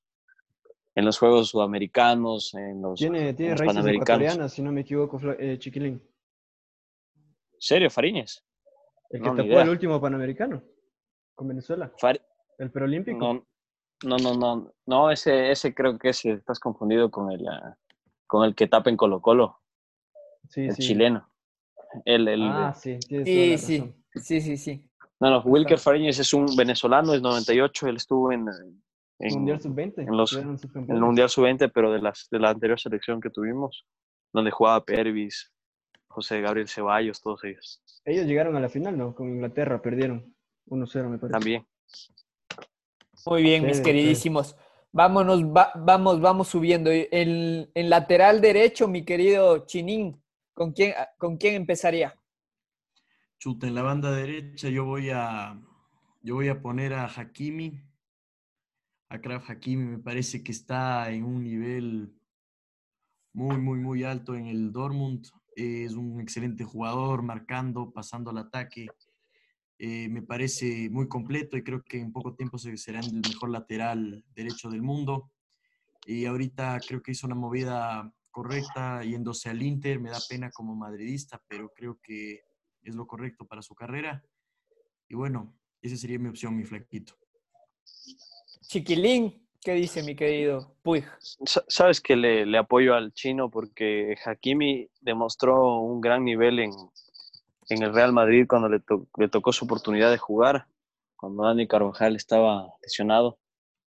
en 0.95 1.05
los 1.05 1.17
juegos 1.17 1.49
sudamericanos, 1.49 2.53
en 2.55 2.81
los, 2.81 2.99
Tiene, 2.99 3.33
tiene 3.33 3.51
los 3.53 3.59
raíces 3.61 3.75
panamericanos. 3.77 4.51
si 4.53 4.61
no 4.61 4.71
me 4.71 4.81
equivoco, 4.81 5.19
eh, 5.39 5.57
Chiquilín. 5.57 6.01
¿Serio, 7.57 7.89
Fariñez? 7.89 8.43
El 9.09 9.21
que 9.21 9.29
No, 9.29 9.35
tapó 9.35 9.61
el 9.61 9.69
último 9.69 10.01
Panamericano 10.01 10.61
con 11.35 11.47
Venezuela, 11.47 11.91
Far- 11.97 12.21
el 12.57 12.71
preolímpico. 12.71 13.17
No, 13.17 13.47
no, 14.03 14.17
no, 14.17 14.33
no, 14.35 14.73
no, 14.85 15.11
ese, 15.11 15.51
ese 15.51 15.73
creo 15.73 15.97
que 15.97 16.09
ese, 16.09 16.31
estás 16.31 16.59
confundido 16.59 17.09
con 17.11 17.31
el, 17.31 17.47
ah, 17.47 17.77
con 18.27 18.45
el 18.45 18.55
que 18.55 18.67
tapa 18.67 18.89
en 18.89 18.97
Colo 18.97 19.21
Colo, 19.21 19.59
sí, 20.49 20.61
el 20.65 20.75
sí. 20.75 20.81
chileno. 20.83 21.29
El, 22.05 22.27
el, 22.27 22.41
Ah, 22.43 22.73
sí, 22.73 22.93
la 23.09 23.23
Sí, 23.25 23.57
sí, 23.57 23.77
razón. 23.79 23.95
sí, 24.15 24.41
sí, 24.41 24.57
sí. 24.57 24.89
no, 25.19 25.29
no, 25.29 25.41
Wilker 25.41 25.77
Fariñez 25.77 26.19
es 26.19 26.33
un 26.33 26.45
venezolano, 26.55 27.13
es 27.13 27.21
98, 27.21 27.87
él 27.87 27.97
estuvo 27.97 28.31
en, 28.31 28.45
en, 29.19 29.33
Mundial 29.35 29.61
sub-20. 29.61 29.99
en 29.99 30.17
los- 30.17 30.33
en 30.33 30.57
el 30.89 30.99
Mundial 30.99 31.29
Sub-20, 31.29 31.71
pero 31.73 31.91
de, 31.93 32.01
las, 32.01 32.27
de 32.31 32.39
la 32.39 32.49
anterior 32.49 32.79
selección 32.79 33.21
que 33.21 33.29
tuvimos, 33.29 33.85
donde 34.33 34.49
jugaba 34.51 34.83
Pervis, 34.83 35.51
José 36.07 36.41
Gabriel 36.41 36.67
Ceballos, 36.67 37.21
todos 37.21 37.43
ellos 37.43 37.81
Ellos 38.05 38.25
llegaron 38.25 38.55
a 38.55 38.59
la 38.59 38.69
final, 38.69 38.97
¿no? 38.97 39.13
Con 39.15 39.29
Inglaterra, 39.29 39.81
perdieron 39.81 40.35
1-0, 40.67 41.09
me 41.09 41.17
parece. 41.19 41.31
también. 41.33 41.65
Muy 43.25 43.41
bien, 43.43 43.65
mis 43.65 43.79
queridísimos. 43.81 44.55
Vámonos, 44.91 45.43
va- 45.43 45.71
vamos, 45.75 46.19
vamos 46.21 46.47
subiendo. 46.49 46.91
En, 46.91 47.69
en 47.73 47.89
lateral 47.89 48.41
derecho, 48.41 48.87
mi 48.87 49.03
querido 49.05 49.65
Chinín, 49.65 50.21
¿con 50.53 50.71
quién, 50.73 50.93
¿con 51.17 51.37
quién 51.37 51.55
empezaría? 51.55 52.19
Chuta, 53.39 53.67
en 53.67 53.75
la 53.75 53.81
banda 53.81 54.11
derecha 54.11 54.69
yo 54.69 54.85
voy 54.85 55.09
a, 55.09 55.59
yo 56.21 56.35
voy 56.35 56.49
a 56.49 56.61
poner 56.61 56.93
a 56.93 57.05
Hakimi. 57.05 57.81
Akraf 59.09 59.49
Hakimi 59.49 59.83
me 59.83 59.99
parece 59.99 60.43
que 60.43 60.51
está 60.51 61.09
en 61.11 61.23
un 61.23 61.43
nivel 61.43 62.13
muy, 63.33 63.57
muy, 63.57 63.79
muy 63.79 64.03
alto 64.03 64.35
en 64.35 64.47
el 64.47 64.71
Dortmund. 64.71 65.25
Es 65.55 65.93
un 65.93 66.19
excelente 66.19 66.63
jugador, 66.63 67.21
marcando, 67.21 67.91
pasando 67.91 68.31
al 68.31 68.37
ataque. 68.39 68.87
Eh, 69.85 70.07
me 70.07 70.21
parece 70.21 70.89
muy 70.89 71.09
completo 71.09 71.57
y 71.57 71.61
creo 71.63 71.83
que 71.83 71.99
en 71.99 72.13
poco 72.13 72.35
tiempo 72.35 72.57
se- 72.57 72.77
será 72.77 73.01
el 73.01 73.11
mejor 73.11 73.49
lateral 73.49 74.23
derecho 74.33 74.69
del 74.69 74.81
mundo. 74.81 75.29
Y 76.05 76.23
ahorita 76.25 76.79
creo 76.87 77.01
que 77.01 77.11
hizo 77.11 77.27
una 77.27 77.35
movida 77.35 78.09
correcta 78.31 79.03
yéndose 79.03 79.49
al 79.49 79.61
Inter. 79.61 79.99
Me 79.99 80.09
da 80.09 80.19
pena 80.29 80.51
como 80.51 80.73
madridista, 80.73 81.43
pero 81.49 81.69
creo 81.75 81.99
que 82.01 82.43
es 82.81 82.95
lo 82.95 83.05
correcto 83.05 83.45
para 83.45 83.61
su 83.61 83.75
carrera. 83.75 84.23
Y 85.09 85.15
bueno, 85.15 85.53
esa 85.81 85.97
sería 85.97 86.17
mi 86.17 86.29
opción, 86.29 86.55
mi 86.55 86.63
flaquito. 86.63 87.15
Chiquilín, 88.61 89.45
¿qué 89.61 89.73
dice 89.73 90.01
mi 90.01 90.15
querido 90.15 90.77
Puig? 90.81 91.03
Sa- 91.19 91.65
Sabes 91.67 91.99
que 91.99 92.15
le, 92.15 92.45
le 92.45 92.57
apoyo 92.57 92.93
al 92.95 93.11
chino 93.11 93.49
porque 93.49 94.15
Hakimi 94.25 94.89
demostró 95.01 95.79
un 95.81 95.99
gran 95.99 96.23
nivel 96.23 96.59
en, 96.59 96.71
en 97.69 97.83
el 97.83 97.93
Real 97.93 98.13
Madrid 98.13 98.45
cuando 98.47 98.69
le, 98.69 98.79
to- 98.79 99.07
le 99.17 99.27
tocó 99.29 99.51
su 99.53 99.65
oportunidad 99.65 100.11
de 100.11 100.17
jugar, 100.17 100.67
cuando 101.15 101.43
Dani 101.43 101.67
Carvajal 101.67 102.15
estaba 102.15 102.73
lesionado. 102.81 103.39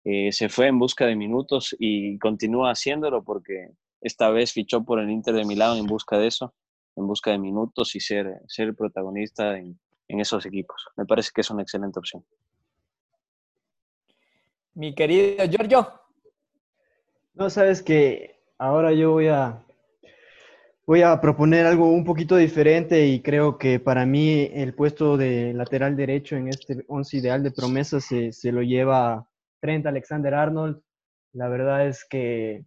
Eh, 0.05 0.31
se 0.33 0.49
fue 0.49 0.69
en 0.69 0.79
busca 0.79 1.05
de 1.07 1.17
minutos 1.17 1.75
y 1.79 2.19
continúa 2.19 2.71
haciéndolo 2.71 3.25
porque 3.25 3.71
esta 4.01 4.31
vez 4.31 4.53
fichó 4.53 4.85
por 4.85 5.01
el 5.01 5.11
Inter 5.11 5.35
de 5.35 5.45
Milán 5.45 5.79
en 5.79 5.87
busca 5.87 6.17
de 6.17 6.29
eso, 6.29 6.55
en 6.95 7.09
busca 7.09 7.33
de 7.33 7.39
minutos 7.39 7.97
y 7.97 8.01
ser, 8.01 8.41
ser 8.47 8.69
el 8.69 8.77
protagonista 8.77 9.59
en, 9.59 9.79
en 10.07 10.21
esos 10.21 10.47
equipos. 10.47 10.87
Me 10.97 11.05
parece 11.07 11.31
que 11.35 11.41
es 11.41 11.51
una 11.51 11.63
excelente 11.63 11.99
opción. 11.99 12.25
Mi 14.75 14.95
querido 14.95 15.45
Giorgio. 15.47 15.91
No, 17.35 17.51
sabes 17.51 17.83
que 17.83 18.41
ahora 18.59 18.93
yo 18.93 19.11
voy 19.11 19.27
a 19.27 19.66
voy 20.87 21.03
a 21.03 21.21
proponer 21.21 21.67
algo 21.67 21.91
un 21.91 22.05
poquito 22.05 22.37
diferente 22.37 23.07
y 23.09 23.21
creo 23.21 23.59
que 23.59 23.81
para 23.81 24.07
mí 24.07 24.49
el 24.53 24.73
puesto 24.73 25.17
de 25.17 25.53
lateral 25.53 25.97
derecho 25.97 26.37
en 26.37 26.49
este 26.49 26.85
once 26.87 27.17
ideal 27.17 27.43
de 27.43 27.51
promesas 27.51 28.05
se, 28.05 28.33
se 28.33 28.53
lo 28.53 28.63
lleva 28.63 29.29
Trent 29.61 29.85
Alexander 29.87 30.33
Arnold. 30.33 30.81
La 31.33 31.49
verdad 31.49 31.89
es 31.89 32.07
que 32.09 32.65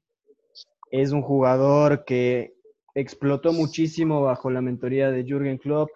es 0.91 1.11
un 1.11 1.21
jugador 1.21 2.03
que 2.03 2.55
explotó 2.93 3.53
muchísimo 3.53 4.21
bajo 4.21 4.49
la 4.49 4.61
mentoría 4.61 5.11
de 5.11 5.23
Jürgen 5.23 5.57
Klopp. 5.57 5.89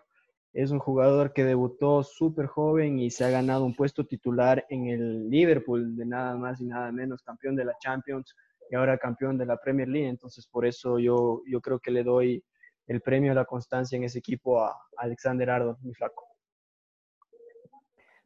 Es 0.54 0.72
un 0.72 0.80
jugador 0.80 1.34
que 1.34 1.44
debutó 1.44 2.04
súper 2.04 2.46
joven 2.46 3.00
y 3.00 3.10
se 3.10 3.26
ha 3.26 3.30
ganado 3.32 3.66
un 3.66 3.76
puesto 3.76 4.06
titular 4.06 4.66
en 4.70 4.88
el 4.88 5.30
Liverpool, 5.30 5.98
de 5.98 6.06
nada 6.06 6.38
más 6.38 6.62
y 6.62 6.66
nada 6.66 6.92
menos, 6.92 7.22
campeón 7.24 7.56
de 7.56 7.66
la 7.66 7.76
Champions 7.80 8.34
y 8.70 8.76
ahora 8.76 8.98
campeón 8.98 9.38
de 9.38 9.46
la 9.46 9.58
Premier 9.58 9.88
League. 9.88 10.10
Entonces, 10.10 10.48
por 10.48 10.66
eso 10.66 11.00
yo, 11.00 11.42
yo 11.48 11.62
creo 11.62 11.80
que 11.80 11.92
le 11.92 12.04
doy 12.04 12.44
el 12.88 13.02
premio 13.02 13.32
a 13.32 13.36
la 13.36 13.46
constancia 13.46 13.96
en 13.96 14.04
ese 14.04 14.20
equipo 14.20 14.62
a 14.62 14.76
Alexander 14.98 15.50
Arnold, 15.50 15.78
mi 15.82 15.94
flaco. 15.94 16.28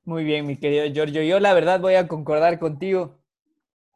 Muy 0.04 0.24
bien, 0.24 0.48
mi 0.48 0.58
querido 0.58 0.86
Giorgio. 0.88 1.22
Yo 1.22 1.40
la 1.40 1.54
verdad 1.54 1.80
voy 1.80 1.96
a 1.96 2.08
concordar 2.08 2.60
contigo. 2.60 3.20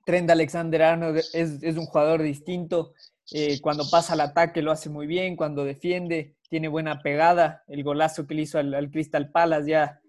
Trent 0.05 0.29
Alexander 0.29 0.81
Arnold 0.83 1.17
es, 1.17 1.63
es 1.63 1.77
un 1.77 1.85
jugador 1.85 2.21
distinto. 2.21 2.93
Eh, 3.31 3.61
cuando 3.61 3.89
pasa 3.89 4.13
al 4.13 4.21
ataque 4.21 4.61
lo 4.61 4.71
hace 4.71 4.89
muy 4.89 5.07
bien, 5.07 5.37
cuando 5.37 5.63
defiende 5.63 6.35
tiene 6.49 6.67
buena 6.67 7.01
pegada. 7.01 7.63
El 7.67 7.81
golazo 7.81 8.27
que 8.27 8.35
le 8.35 8.41
hizo 8.41 8.59
al, 8.59 8.73
al 8.73 8.91
Crystal 8.91 9.31
Palace 9.31 9.69
ya 9.71 10.01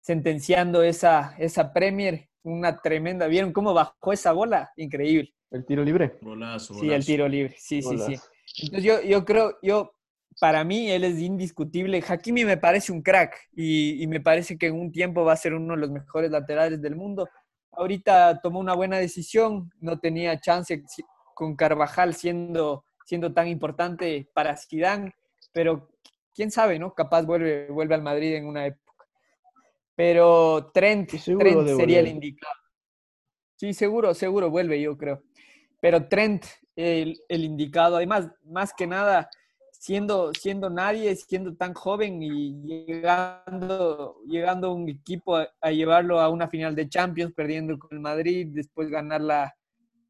sentenciando 0.00 0.82
esa, 0.82 1.34
esa 1.38 1.72
Premier, 1.72 2.28
una 2.42 2.76
tremenda. 2.82 3.26
¿Vieron 3.26 3.52
cómo 3.52 3.72
bajó 3.72 4.12
esa 4.12 4.32
bola? 4.32 4.70
Increíble. 4.76 5.34
El 5.50 5.64
tiro 5.64 5.84
libre. 5.84 6.18
Golazo, 6.20 6.74
Sí, 6.74 6.90
el 6.90 7.04
tiro 7.04 7.28
libre. 7.28 7.54
Sí, 7.58 7.82
sí, 7.82 7.98
sí. 7.98 8.16
Entonces 8.62 8.84
yo, 8.84 9.00
yo 9.02 9.24
creo, 9.24 9.58
yo, 9.62 9.92
para 10.40 10.64
mí 10.64 10.90
él 10.90 11.04
es 11.04 11.18
indiscutible. 11.18 12.02
Hakimi 12.06 12.44
me 12.44 12.56
parece 12.56 12.92
un 12.92 13.02
crack 13.02 13.48
y, 13.52 14.02
y 14.02 14.06
me 14.06 14.20
parece 14.20 14.58
que 14.58 14.66
en 14.66 14.78
un 14.78 14.92
tiempo 14.92 15.24
va 15.24 15.32
a 15.32 15.36
ser 15.36 15.54
uno 15.54 15.74
de 15.74 15.80
los 15.80 15.90
mejores 15.90 16.30
laterales 16.30 16.82
del 16.82 16.96
mundo. 16.96 17.28
Ahorita 17.72 18.40
tomó 18.40 18.58
una 18.58 18.74
buena 18.74 18.98
decisión, 18.98 19.70
no 19.80 19.98
tenía 19.98 20.40
chance 20.40 20.82
con 21.34 21.54
Carvajal 21.54 22.14
siendo, 22.14 22.84
siendo 23.04 23.32
tan 23.32 23.48
importante 23.48 24.28
para 24.32 24.56
Zidane, 24.56 25.14
pero 25.52 25.90
quién 26.34 26.50
sabe, 26.50 26.78
¿no? 26.78 26.94
Capaz 26.94 27.22
vuelve, 27.22 27.68
vuelve 27.68 27.94
al 27.94 28.02
Madrid 28.02 28.34
en 28.34 28.46
una 28.46 28.66
época. 28.66 29.06
Pero 29.94 30.70
Trent, 30.72 31.10
Trent 31.10 31.68
sería 31.76 32.00
el 32.00 32.08
indicado. 32.08 32.54
Sí, 33.56 33.72
seguro, 33.72 34.12
seguro 34.14 34.50
vuelve, 34.50 34.80
yo 34.80 34.96
creo. 34.96 35.22
Pero 35.80 36.08
Trent, 36.08 36.44
el, 36.74 37.18
indicado, 37.28 37.96
además, 37.96 38.28
más 38.44 38.72
que 38.74 38.86
nada, 38.86 39.28
siendo, 39.72 40.32
siendo 40.34 40.70
nadie, 40.70 41.14
siendo 41.16 41.54
tan 41.54 41.74
joven 41.74 42.22
y 42.22 42.54
llegando, 42.62 44.16
llegando 44.26 44.68
a 44.68 44.74
un 44.74 44.88
equipo 44.88 45.36
a, 45.36 45.70
llevarlo 45.70 46.20
a 46.20 46.28
una 46.28 46.48
final 46.48 46.74
de 46.74 46.88
Champions, 46.88 47.32
perdiendo 47.34 47.78
con 47.78 47.90
el 47.92 48.00
Madrid, 48.00 48.48
después 48.50 48.88
ganar 48.88 49.20
la, 49.20 49.54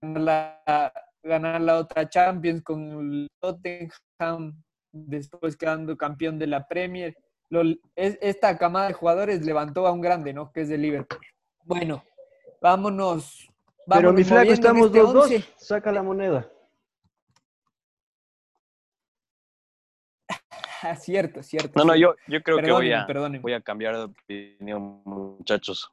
ganar 0.01 0.23
la, 0.23 0.93
ganar 1.23 1.61
la 1.61 1.79
otra 1.79 2.09
Champions 2.09 2.63
con 2.63 3.13
el 3.13 3.29
Tottenham, 3.41 4.63
después 4.93 5.57
quedando 5.57 5.97
campeón 5.97 6.39
de 6.39 6.47
la 6.47 6.67
Premier. 6.67 7.17
Esta 7.95 8.59
camada 8.59 8.89
de 8.89 8.95
jugadores 8.95 9.45
levantó 9.45 9.87
a 9.87 9.93
un 9.93 10.01
grande, 10.01 10.33
¿no? 10.33 10.51
Que 10.53 10.63
es 10.63 10.69
de 10.69 10.79
Liverpool. 10.79 11.21
Bueno, 11.65 12.03
vámonos. 12.61 13.49
Pero 13.87 14.13
mi 14.13 14.25
flaco, 14.25 14.49
en 14.49 14.53
estamos 14.53 14.87
este 14.87 15.01
2-2. 15.01 15.23
once. 15.23 15.45
Saca 15.57 15.93
la 15.93 16.03
moneda. 16.03 16.51
Ah, 20.83 20.95
cierto, 20.95 21.43
cierto. 21.43 21.73
No, 21.75 21.85
no, 21.87 21.97
yo, 21.97 22.15
yo 22.29 22.43
creo 22.43 22.59
que 22.59 22.71
voy 22.71 22.93
a, 22.93 23.07
perdónenme. 23.07 23.43
voy 23.43 23.55
a 23.55 23.61
cambiar 23.61 23.97
de 23.97 24.03
opinión, 24.05 25.01
muchachos. 25.05 25.91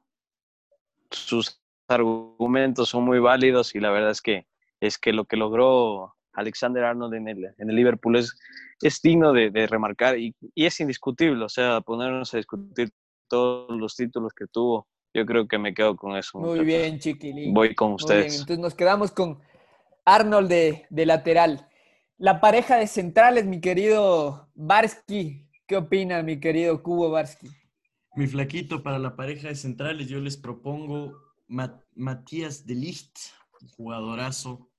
Sus 1.09 1.61
argumentos 1.87 2.89
son 2.89 3.05
muy 3.05 3.17
válidos 3.19 3.73
y 3.75 3.79
la 3.79 3.91
verdad 3.91 4.11
es 4.11 4.21
que, 4.21 4.45
es 4.81 4.99
que 4.99 5.13
lo 5.13 5.25
que 5.25 5.37
logró 5.37 6.15
Alexander 6.33 6.83
Arnold 6.83 7.13
en 7.15 7.27
el, 7.27 7.45
en 7.57 7.69
el 7.69 7.75
Liverpool 7.75 8.17
es, 8.17 8.37
es 8.81 9.01
digno 9.01 9.31
de, 9.31 9.49
de 9.51 9.67
remarcar 9.67 10.19
y, 10.19 10.35
y 10.53 10.65
es 10.65 10.79
indiscutible. 10.79 11.43
O 11.45 11.49
sea, 11.49 11.79
ponernos 11.81 12.33
a 12.33 12.37
discutir 12.37 12.91
todos 13.29 13.75
los 13.79 13.95
títulos 13.95 14.33
que 14.33 14.45
tuvo, 14.47 14.87
yo 15.13 15.25
creo 15.25 15.47
que 15.47 15.57
me 15.59 15.73
quedo 15.73 15.95
con 15.95 16.15
eso. 16.17 16.37
Muy 16.37 16.63
muchachos. 16.63 16.65
bien, 16.65 16.99
chiquilín. 16.99 17.55
Voy 17.55 17.75
con 17.75 17.93
Muy 17.97 18.15
bien, 18.15 18.33
ustedes. 18.33 18.35
entonces 18.35 18.59
nos 18.59 18.75
quedamos 18.75 19.11
con 19.11 19.39
Arnold 20.05 20.49
de, 20.49 20.85
de 20.89 21.05
lateral. 21.07 21.69
La 22.17 22.41
pareja 22.41 22.77
de 22.77 22.87
centrales, 22.87 23.45
mi 23.45 23.61
querido 23.61 24.49
Barsky. 24.55 25.47
¿Qué 25.67 25.77
opina, 25.77 26.23
mi 26.23 26.39
querido 26.39 26.83
Cubo 26.83 27.09
Barsky? 27.11 27.49
Mi 28.15 28.27
flaquito, 28.27 28.83
para 28.83 28.99
la 28.99 29.15
pareja 29.15 29.47
de 29.49 29.55
centrales, 29.55 30.07
yo 30.07 30.19
les 30.19 30.37
propongo 30.37 31.13
Ma- 31.47 31.83
Matías 31.95 32.65
de 32.65 32.75
Ligt, 32.75 33.17
jugadorazo 33.75 34.69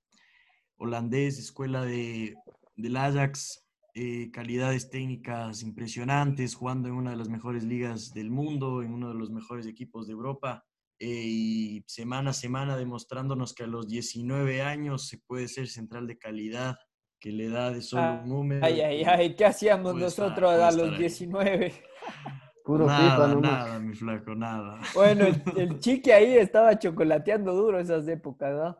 holandés, 0.78 1.38
escuela 1.38 1.84
de, 1.84 2.34
del 2.76 2.96
Ajax, 2.96 3.63
eh, 3.94 4.30
calidades 4.32 4.90
técnicas 4.90 5.62
impresionantes, 5.62 6.54
jugando 6.54 6.88
en 6.88 6.94
una 6.94 7.10
de 7.12 7.16
las 7.16 7.28
mejores 7.28 7.64
ligas 7.64 8.12
del 8.12 8.30
mundo, 8.30 8.82
en 8.82 8.92
uno 8.92 9.08
de 9.08 9.14
los 9.14 9.30
mejores 9.30 9.66
equipos 9.66 10.06
de 10.06 10.12
Europa. 10.14 10.64
eh, 11.00 11.06
y 11.26 11.84
semana 11.88 12.30
a 12.30 12.32
semana 12.32 12.76
demostrándonos 12.76 13.52
que 13.52 13.64
a 13.64 13.66
los 13.66 13.88
19 13.88 14.62
años 14.62 15.08
se 15.08 15.18
puede 15.18 15.48
ser 15.48 15.66
central 15.68 16.06
de 16.06 16.18
calidad, 16.18 16.76
que 17.20 17.30
le 17.32 17.48
da 17.48 17.70
de 17.72 17.82
solo 17.82 18.02
Ah, 18.02 18.20
un 18.22 18.28
número. 18.28 18.64
Ay, 18.64 18.80
ay, 18.80 19.02
ay, 19.04 19.34
¿qué 19.34 19.44
hacíamos 19.44 19.94
nosotros 19.96 20.50
a 20.52 20.70
los 20.70 20.92
ahí. 20.92 20.98
19? 20.98 21.72
Puro 22.64 22.86
nada, 22.86 23.34
nada, 23.34 23.78
mi 23.80 23.94
flaco, 23.94 24.34
nada. 24.34 24.80
Bueno, 24.94 25.26
el, 25.26 25.42
el 25.56 25.78
chique 25.80 26.12
ahí 26.12 26.36
estaba 26.36 26.78
chocolateando 26.78 27.52
duro 27.52 27.78
esas 27.80 28.06
épocas, 28.08 28.54
¿no? 28.54 28.78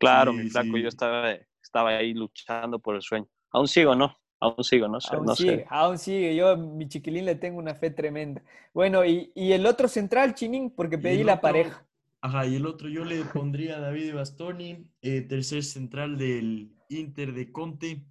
Claro, 0.00 0.32
Sí, 0.32 0.38
mi 0.38 0.50
flaco, 0.50 0.76
sí. 0.76 0.82
yo 0.82 0.88
estaba, 0.88 1.30
estaba 1.62 1.90
ahí 1.96 2.14
luchando 2.14 2.78
por 2.78 2.96
el 2.96 3.02
sueño. 3.02 3.28
Aún 3.54 3.68
sigo, 3.68 3.94
¿no? 3.94 4.16
Aún 4.40 4.62
sigo, 4.64 4.88
no 4.88 5.00
sé, 5.00 5.16
Aún 5.16 5.26
no 5.26 5.34
sigue, 5.34 5.56
sé. 5.58 5.66
aún 5.70 5.96
sigue. 5.98 6.36
Yo 6.36 6.48
a 6.48 6.56
mi 6.56 6.88
chiquilín 6.88 7.24
le 7.24 7.36
tengo 7.36 7.58
una 7.58 7.74
fe 7.74 7.90
tremenda. 7.90 8.42
Bueno, 8.74 9.04
y, 9.04 9.32
y 9.34 9.52
el 9.52 9.64
otro 9.64 9.88
central, 9.88 10.34
Chinín, 10.34 10.70
porque 10.70 10.98
pedí 10.98 11.24
la 11.24 11.34
otro- 11.34 11.42
pareja. 11.42 11.86
Ajá, 12.20 12.46
y 12.46 12.56
el 12.56 12.66
otro 12.66 12.88
yo 12.88 13.04
le 13.04 13.22
pondría 13.24 13.76
a 13.76 13.80
David 13.80 14.14
Bastoni, 14.14 14.90
eh, 15.02 15.20
tercer 15.22 15.62
central 15.62 16.16
del 16.18 16.74
Inter 16.88 17.32
de 17.34 17.52
Conte. 17.52 18.06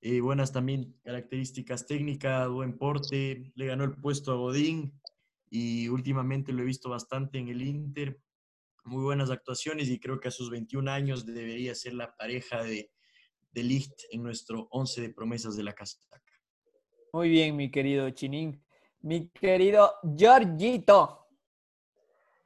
Eh, 0.00 0.20
buenas 0.20 0.52
también 0.52 0.96
características 1.04 1.86
técnicas, 1.86 2.48
buen 2.48 2.76
porte, 2.78 3.52
le 3.54 3.66
ganó 3.66 3.84
el 3.84 3.92
puesto 3.94 4.32
a 4.32 4.36
Godín 4.36 4.98
y 5.50 5.88
últimamente 5.88 6.52
lo 6.52 6.62
he 6.62 6.66
visto 6.66 6.88
bastante 6.90 7.38
en 7.38 7.48
el 7.48 7.62
Inter. 7.62 8.18
Muy 8.84 9.02
buenas 9.04 9.30
actuaciones 9.30 9.88
y 9.90 9.98
creo 10.00 10.18
que 10.18 10.28
a 10.28 10.32
sus 10.32 10.50
21 10.50 10.88
años 10.88 11.26
debería 11.26 11.74
ser 11.74 11.92
la 11.94 12.16
pareja 12.16 12.62
de, 12.62 12.90
de 13.56 13.62
Ligt 13.62 13.98
en 14.10 14.22
nuestro 14.22 14.68
11 14.70 15.00
de 15.00 15.08
promesas 15.14 15.56
de 15.56 15.62
la 15.62 15.72
casaca. 15.72 16.20
Muy 17.14 17.30
bien, 17.30 17.56
mi 17.56 17.70
querido 17.70 18.08
Chinín. 18.10 18.62
Mi 19.00 19.30
querido 19.30 19.92
Giorgito. 20.14 21.26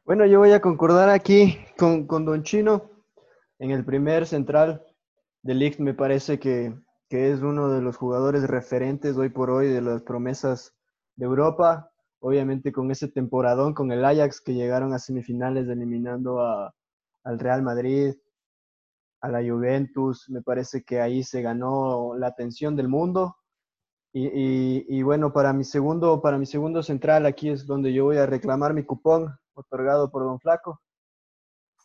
Bueno, 0.05 0.25
yo 0.27 0.39
voy 0.39 0.53
a 0.53 0.61
concordar 0.61 1.09
aquí 1.09 1.59
con, 1.77 2.07
con 2.07 2.25
Don 2.25 2.45
Chino. 2.45 2.89
En 3.59 3.73
el 3.73 3.85
primer 3.85 4.25
central 4.25 4.85
de 5.43 5.55
Ligt 5.55 5.81
me 5.81 5.95
parece 5.95 6.39
que, 6.39 6.73
que 7.09 7.33
es 7.33 7.41
uno 7.41 7.69
de 7.71 7.83
los 7.83 7.97
jugadores 7.97 8.45
referentes 8.47 9.17
hoy 9.17 9.31
por 9.31 9.51
hoy 9.51 9.67
de 9.67 9.83
las 9.83 10.03
promesas 10.03 10.77
de 11.17 11.27
Europa. 11.27 11.91
Obviamente 12.21 12.71
con 12.71 12.89
ese 12.93 13.09
temporadón 13.09 13.75
con 13.75 13.91
el 13.91 14.05
Ajax 14.05 14.41
que 14.41 14.55
llegaron 14.55 14.93
a 14.95 15.01
semifinales 15.01 15.67
eliminando 15.69 16.41
a- 16.41 16.73
al 17.25 17.39
Real 17.41 17.63
Madrid, 17.63 18.15
a 19.21 19.29
la 19.29 19.41
Juventus. 19.41 20.29
Me 20.29 20.43
parece 20.43 20.83
que 20.83 21.01
ahí 21.01 21.23
se 21.23 21.43
ganó 21.43 22.15
la 22.17 22.29
atención 22.29 22.77
del 22.77 22.89
mundo. 22.89 23.37
Y, 24.13 24.27
y- 24.89 25.03
bueno, 25.03 25.33
para 25.33 25.53
mi, 25.53 25.63
segundo, 25.65 26.21
para 26.21 26.37
mi 26.39 26.47
segundo 26.47 26.83
central, 26.83 27.27
aquí 27.27 27.49
es 27.49 27.65
donde 27.67 27.93
yo 27.93 28.05
voy 28.07 28.17
a 28.17 28.27
reclamar 28.27 28.75
mi 28.75 28.83
cupón 28.85 29.37
otorgado 29.55 30.11
por 30.11 30.25
Don 30.25 30.41
Flaco. 30.41 30.81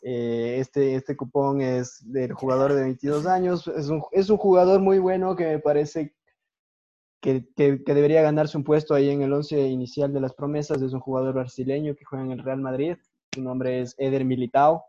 Eh, 0.02 0.58
este, 0.60 0.96
este 0.96 1.16
cupón 1.16 1.62
es 1.62 2.00
del 2.12 2.34
jugador 2.34 2.74
de 2.74 2.82
22 2.82 3.26
años. 3.28 3.68
Es 3.68 3.90
un, 3.90 4.04
es 4.12 4.30
un 4.30 4.38
jugador 4.38 4.80
muy 4.80 5.00
bueno 5.00 5.36
que 5.36 5.46
me 5.46 5.60
parece 5.60 6.16
que, 7.22 7.48
que- 7.56 7.84
que 7.84 7.94
debería 7.94 8.22
ganarse 8.22 8.58
un 8.58 8.64
puesto 8.64 8.94
ahí 8.94 9.10
en 9.10 9.22
el 9.22 9.34
11 9.34 9.68
inicial 9.68 10.14
de 10.14 10.22
las 10.22 10.34
promesas. 10.34 10.82
Es 10.82 10.94
un 10.94 11.00
jugador 11.00 11.34
brasileño 11.36 11.96
que 11.96 12.06
juega 12.06 12.26
en 12.26 12.32
el 12.32 12.44
Real 12.44 12.60
Madrid. 12.62 12.98
Su 13.34 13.42
nombre 13.42 13.82
es 13.82 13.96
Eder 13.98 14.24
Militao, 14.26 14.84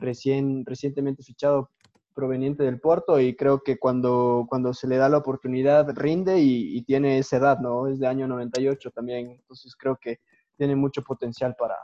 recién, 0.00 0.64
recientemente 0.66 1.22
fichado 1.22 1.70
proveniente 2.14 2.64
del 2.64 2.80
Porto 2.80 3.20
y 3.20 3.36
creo 3.36 3.62
que 3.62 3.78
cuando, 3.78 4.46
cuando 4.48 4.74
se 4.74 4.88
le 4.88 4.96
da 4.96 5.08
la 5.08 5.18
oportunidad 5.18 5.88
rinde 5.96 6.40
y, 6.40 6.82
tiene 6.82 7.18
esa 7.18 7.36
edad, 7.36 7.58
¿no? 7.60 7.86
Es 7.86 8.00
de 8.00 8.06
año 8.06 8.26
98 8.26 8.90
también, 8.90 9.30
entonces 9.30 9.76
creo 9.76 9.96
que 10.00 10.20
tiene 10.56 10.74
mucho 10.74 11.02
potencial 11.02 11.54
para, 11.56 11.76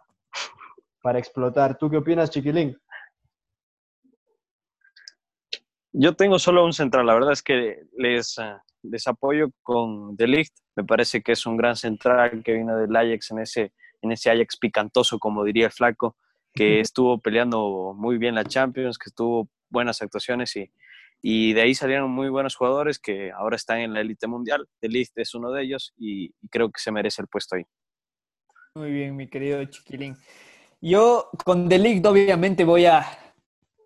para 1.03 1.19
explotar. 1.19 1.79
¿Tú 1.79 1.89
qué 1.89 1.99
opinas, 1.99 2.31
Chiquilín? 2.31 2.77
Yo 5.93 6.15
tengo 6.15 6.39
solo 6.39 6.65
un 6.65 6.73
central, 6.73 7.07
la 7.07 7.15
verdad 7.15 7.33
es 7.33 7.43
que 7.43 7.85
les, 7.97 8.37
eh, 8.39 8.57
les 8.83 9.07
apoyo 9.07 9.49
con 9.63 10.17
De 10.17 10.27
Ligt. 10.27 10.53
Me 10.75 10.85
parece 10.85 11.23
que 11.23 11.33
es 11.33 11.47
un 11.47 11.57
gran 11.57 11.77
central 11.77 12.43
que 12.45 12.53
vino 12.53 12.77
del 12.77 12.95
Ajax 12.95 13.31
en 13.31 13.39
ese, 13.39 13.73
en 14.03 14.13
ese 14.13 14.31
Ajax 14.31 14.59
picantoso, 14.59 15.19
como 15.19 15.45
diría 15.45 15.67
el 15.67 15.73
flaco, 15.73 16.17
que 16.57 16.81
estuvo 16.81 17.21
peleando 17.21 17.95
muy 17.97 18.19
bien 18.19 18.35
la 18.35 18.45
Champions, 18.45 18.99
que 18.99 19.11
tuvo 19.11 19.49
buenas 19.69 20.03
actuaciones 20.03 20.57
y, 20.57 20.73
y 21.23 21.53
de 21.53 21.63
ahí 21.63 21.75
salieron 21.75 22.11
muy 22.11 22.29
buenos 22.29 22.57
jugadores 22.57 22.99
que 22.99 23.31
ahora 23.31 23.57
están 23.57 23.79
en 23.79 23.93
la 23.93 24.01
élite 24.01 24.27
mundial. 24.27 24.67
De 24.81 24.89
Ligt 24.89 25.17
es 25.19 25.35
uno 25.35 25.53
de 25.53 25.63
ellos 25.63 25.93
y, 25.97 26.35
y 26.41 26.49
creo 26.49 26.71
que 26.71 26.81
se 26.81 26.91
merece 26.91 27.23
el 27.23 27.29
puesto 27.29 27.57
ahí. 27.57 27.65
Muy 28.75 28.91
bien, 28.91 29.17
mi 29.17 29.29
querido 29.29 29.65
Chiquilín. 29.65 30.17
Yo 30.81 31.31
con 31.45 31.69
Delict 31.69 32.05
obviamente 32.05 32.65
voy 32.65 32.85
a, 32.85 33.07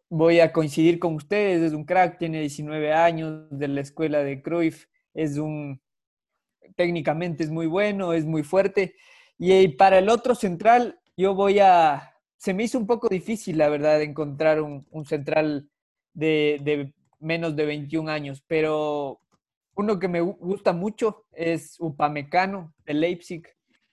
voy 0.08 0.40
a 0.40 0.52
coincidir 0.52 0.98
con 0.98 1.14
ustedes. 1.14 1.62
Es 1.62 1.72
un 1.72 1.84
crack, 1.84 2.18
tiene 2.18 2.40
19 2.40 2.92
años 2.92 3.46
de 3.50 3.68
la 3.68 3.80
escuela 3.80 4.18
de 4.18 4.42
Cruyff. 4.42 4.86
Es 5.14 5.38
un, 5.38 5.80
técnicamente 6.74 7.44
es 7.44 7.50
muy 7.50 7.66
bueno, 7.66 8.12
es 8.12 8.24
muy 8.24 8.42
fuerte. 8.42 8.96
Y 9.38 9.68
para 9.68 9.98
el 9.98 10.08
otro 10.08 10.34
central, 10.34 10.98
yo 11.16 11.34
voy 11.34 11.60
a... 11.60 12.09
Se 12.40 12.54
me 12.54 12.62
hizo 12.62 12.78
un 12.78 12.87
poco 12.87 13.11
difícil, 13.11 13.59
la 13.59 13.68
verdad, 13.68 14.00
encontrar 14.00 14.62
un, 14.62 15.04
central 15.04 15.68
de, 16.14 16.59
de, 16.62 16.94
menos 17.18 17.54
de 17.54 17.66
21 17.66 18.11
años, 18.11 18.42
pero 18.47 19.20
uno 19.75 19.99
que 19.99 20.09
me 20.09 20.23
gusta 20.23 20.73
mucho 20.73 21.26
es 21.32 21.78
Upamecano 21.78 22.73
de 22.87 22.94
Leipzig. 22.94 23.42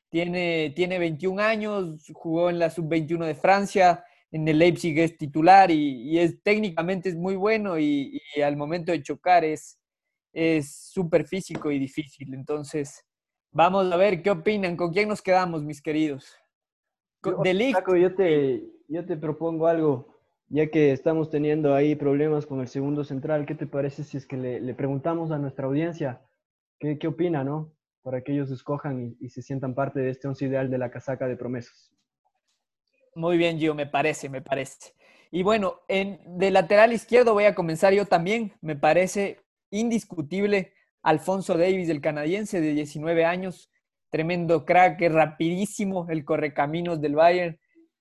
Tiene, 0.10 0.72
tiene 0.74 0.98
21 0.98 1.42
años, 1.42 2.10
jugó 2.14 2.50
en 2.50 2.60
la 2.60 2.70
sub-21 2.70 3.26
de 3.26 3.36
Francia, 3.36 4.06
en 4.32 4.48
el 4.48 4.60
Leipzig 4.60 4.98
es 4.98 5.18
titular 5.18 5.70
y, 5.70 6.18
es 6.18 6.42
técnicamente 6.42 7.10
es 7.10 7.18
muy 7.18 7.36
bueno 7.36 7.78
y, 7.78 8.22
al 8.42 8.56
momento 8.56 8.94
de 8.94 9.04
chocar 9.04 9.44
es 9.44 9.78
súper 10.94 11.28
físico 11.28 11.70
y 11.70 11.80
difícil. 11.80 12.34
Entonces, 12.34 13.04
vamos 13.52 13.92
a 13.92 13.98
ver 13.98 14.22
qué 14.22 14.32
opinan, 14.32 14.78
con 14.78 14.94
quién 14.94 15.10
nos 15.10 15.22
quedamos, 15.22 15.66
mis 15.66 15.82
queridos. 15.82 16.38
De 17.24 17.74
yo 18.00 18.16
te, 18.16 18.64
yo 18.88 19.06
te 19.06 19.18
propongo 19.18 19.68
algo, 19.68 20.16
ya 20.50 20.68
que 20.68 20.92
estamos 20.92 21.30
teniendo 21.30 21.74
ahí 21.74 21.96
problemas 21.96 22.46
con 22.46 22.62
el 22.62 22.68
segundo 22.68 23.04
central, 23.04 23.46
¿qué 23.46 23.56
te 23.56 23.68
parece 23.68 24.04
si 24.04 24.18
es 24.18 24.26
que 24.26 24.38
le, 24.38 24.74
preguntamos 24.74 25.32
a 25.32 25.38
nuestra 25.38 25.66
audiencia 25.66 26.22
qué, 26.80 26.98
qué 26.98 27.08
opina, 27.08 27.44
no? 27.44 27.74
Para 28.04 28.22
que 28.22 28.34
ellos 28.34 28.52
escojan 28.52 29.18
y, 29.20 29.30
se 29.30 29.42
sientan 29.42 29.74
parte 29.74 30.00
de 30.00 30.12
este 30.12 30.28
once 30.28 30.46
ideal 30.46 30.70
de 30.70 30.78
la 30.78 30.92
casaca 30.92 31.28
de 31.28 31.36
promesas. 31.36 31.92
Muy 33.16 33.38
bien, 33.38 33.58
Gio, 33.58 33.74
me 33.74 33.88
parece, 33.88 34.30
me 34.30 34.42
parece. 34.42 34.94
Y 35.32 35.44
bueno, 35.44 35.82
en, 35.88 36.20
de 36.38 36.52
lateral 36.52 36.94
izquierdo 36.94 37.34
voy 37.34 37.46
a 37.46 37.56
comenzar 37.56 37.94
yo 37.94 38.06
también. 38.06 38.54
Me 38.62 38.76
parece 38.76 39.42
indiscutible 39.72 40.74
Alfonso 41.02 41.58
Davis, 41.58 41.90
el 41.90 42.00
canadiense 42.00 42.62
de 42.62 42.74
19 42.74 43.26
años. 43.26 43.70
Tremendo 44.10 44.66
crack, 44.66 45.02
rapidísimo, 45.02 46.08
el 46.10 46.24
correcaminos 46.24 47.02
del 47.02 47.16
Bayern. 47.16 47.60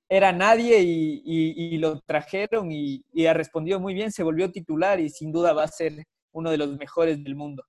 Era 0.08 0.32
nadie 0.32 0.80
y, 0.82 1.78
lo 1.78 2.00
trajeron 2.00 2.70
y, 2.70 3.02
ha 3.26 3.34
respondido 3.34 3.80
muy 3.80 3.92
bien, 3.92 4.12
se 4.12 4.22
volvió 4.22 4.50
titular 4.52 5.00
y 5.00 5.10
sin 5.10 5.32
duda 5.32 5.52
va 5.52 5.64
a 5.64 5.68
ser 5.68 6.04
uno 6.32 6.50
de 6.50 6.58
los 6.58 6.76
mejores 6.76 7.22
del 7.24 7.34
mundo. 7.34 7.64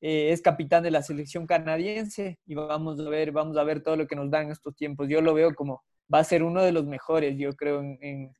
Eh, 0.00 0.32
es 0.32 0.40
capitán 0.42 0.82
de 0.82 0.90
la 0.90 1.02
selección 1.02 1.46
canadiense 1.46 2.38
y 2.46 2.54
vamos 2.54 3.00
a 3.00 3.08
ver, 3.08 3.32
vamos 3.32 3.56
a 3.56 3.64
ver 3.64 3.82
todo 3.82 3.96
lo 3.96 4.06
que 4.06 4.16
nos 4.16 4.30
dan 4.30 4.50
estos 4.50 4.74
tiempos. 4.74 5.08
Yo 5.08 5.20
lo 5.20 5.34
veo 5.34 5.54
como 5.54 5.82
va 6.12 6.18
a 6.20 6.24
ser 6.24 6.42
uno 6.42 6.62
de 6.62 6.72
los 6.72 6.84
mejores, 6.86 7.36
yo 7.38 7.52
creo, 7.54 7.80
en, 7.80 8.30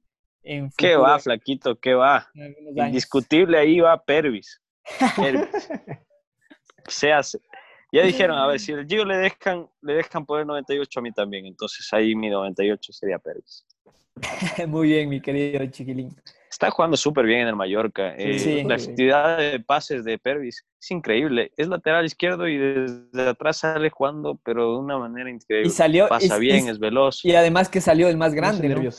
en, 0.42 0.70
¿Qué 0.76 0.96
va, 0.96 1.18
Flaquito? 1.18 1.76
¿Qué 1.76 1.94
va? 1.94 2.28
Indiscutible 2.76 3.58
ahí 3.58 3.80
va 3.80 4.02
Pervis. 4.02 4.60
Se 6.88 7.12
hace. 7.12 7.40
Ya 7.94 8.02
dijeron, 8.02 8.36
a 8.36 8.48
ver, 8.48 8.58
si 8.58 8.72
el 8.72 8.88
Gio 8.88 9.04
le 9.04 9.16
dejan, 9.16 9.68
le 9.80 9.94
dejan 9.94 10.26
poner 10.26 10.44
98 10.46 10.98
a 10.98 11.02
mí 11.02 11.12
también, 11.12 11.46
entonces 11.46 11.86
ahí 11.92 12.16
mi 12.16 12.28
98 12.28 12.92
sería 12.92 13.20
Pervis. 13.20 13.64
Muy 14.66 14.88
bien, 14.88 15.08
mi 15.08 15.20
querido 15.20 15.64
chiquilín. 15.66 16.12
Está 16.50 16.72
jugando 16.72 16.96
súper 16.96 17.24
bien 17.24 17.42
en 17.42 17.48
el 17.48 17.54
Mallorca. 17.54 18.16
Eh, 18.16 18.64
la 18.66 18.74
actividad 18.74 19.38
de 19.38 19.60
pases 19.60 20.04
de 20.04 20.18
Pervis 20.18 20.64
es 20.80 20.90
increíble. 20.90 21.52
Es 21.56 21.68
lateral 21.68 22.04
izquierdo 22.04 22.48
y 22.48 22.58
desde 22.58 23.28
atrás 23.28 23.58
sale 23.58 23.90
jugando, 23.90 24.40
pero 24.44 24.72
de 24.72 24.78
una 24.78 24.98
manera 24.98 25.30
increíble. 25.30 25.68
Y 25.68 25.70
salió, 25.70 26.08
Pasa 26.08 26.36
bien, 26.38 26.68
es 26.68 26.80
veloz. 26.80 27.24
Y 27.24 27.36
además 27.36 27.68
que 27.68 27.80
salió 27.80 28.08
el 28.08 28.16
más 28.16 28.34
grande, 28.34 28.70
¿no? 28.70 28.90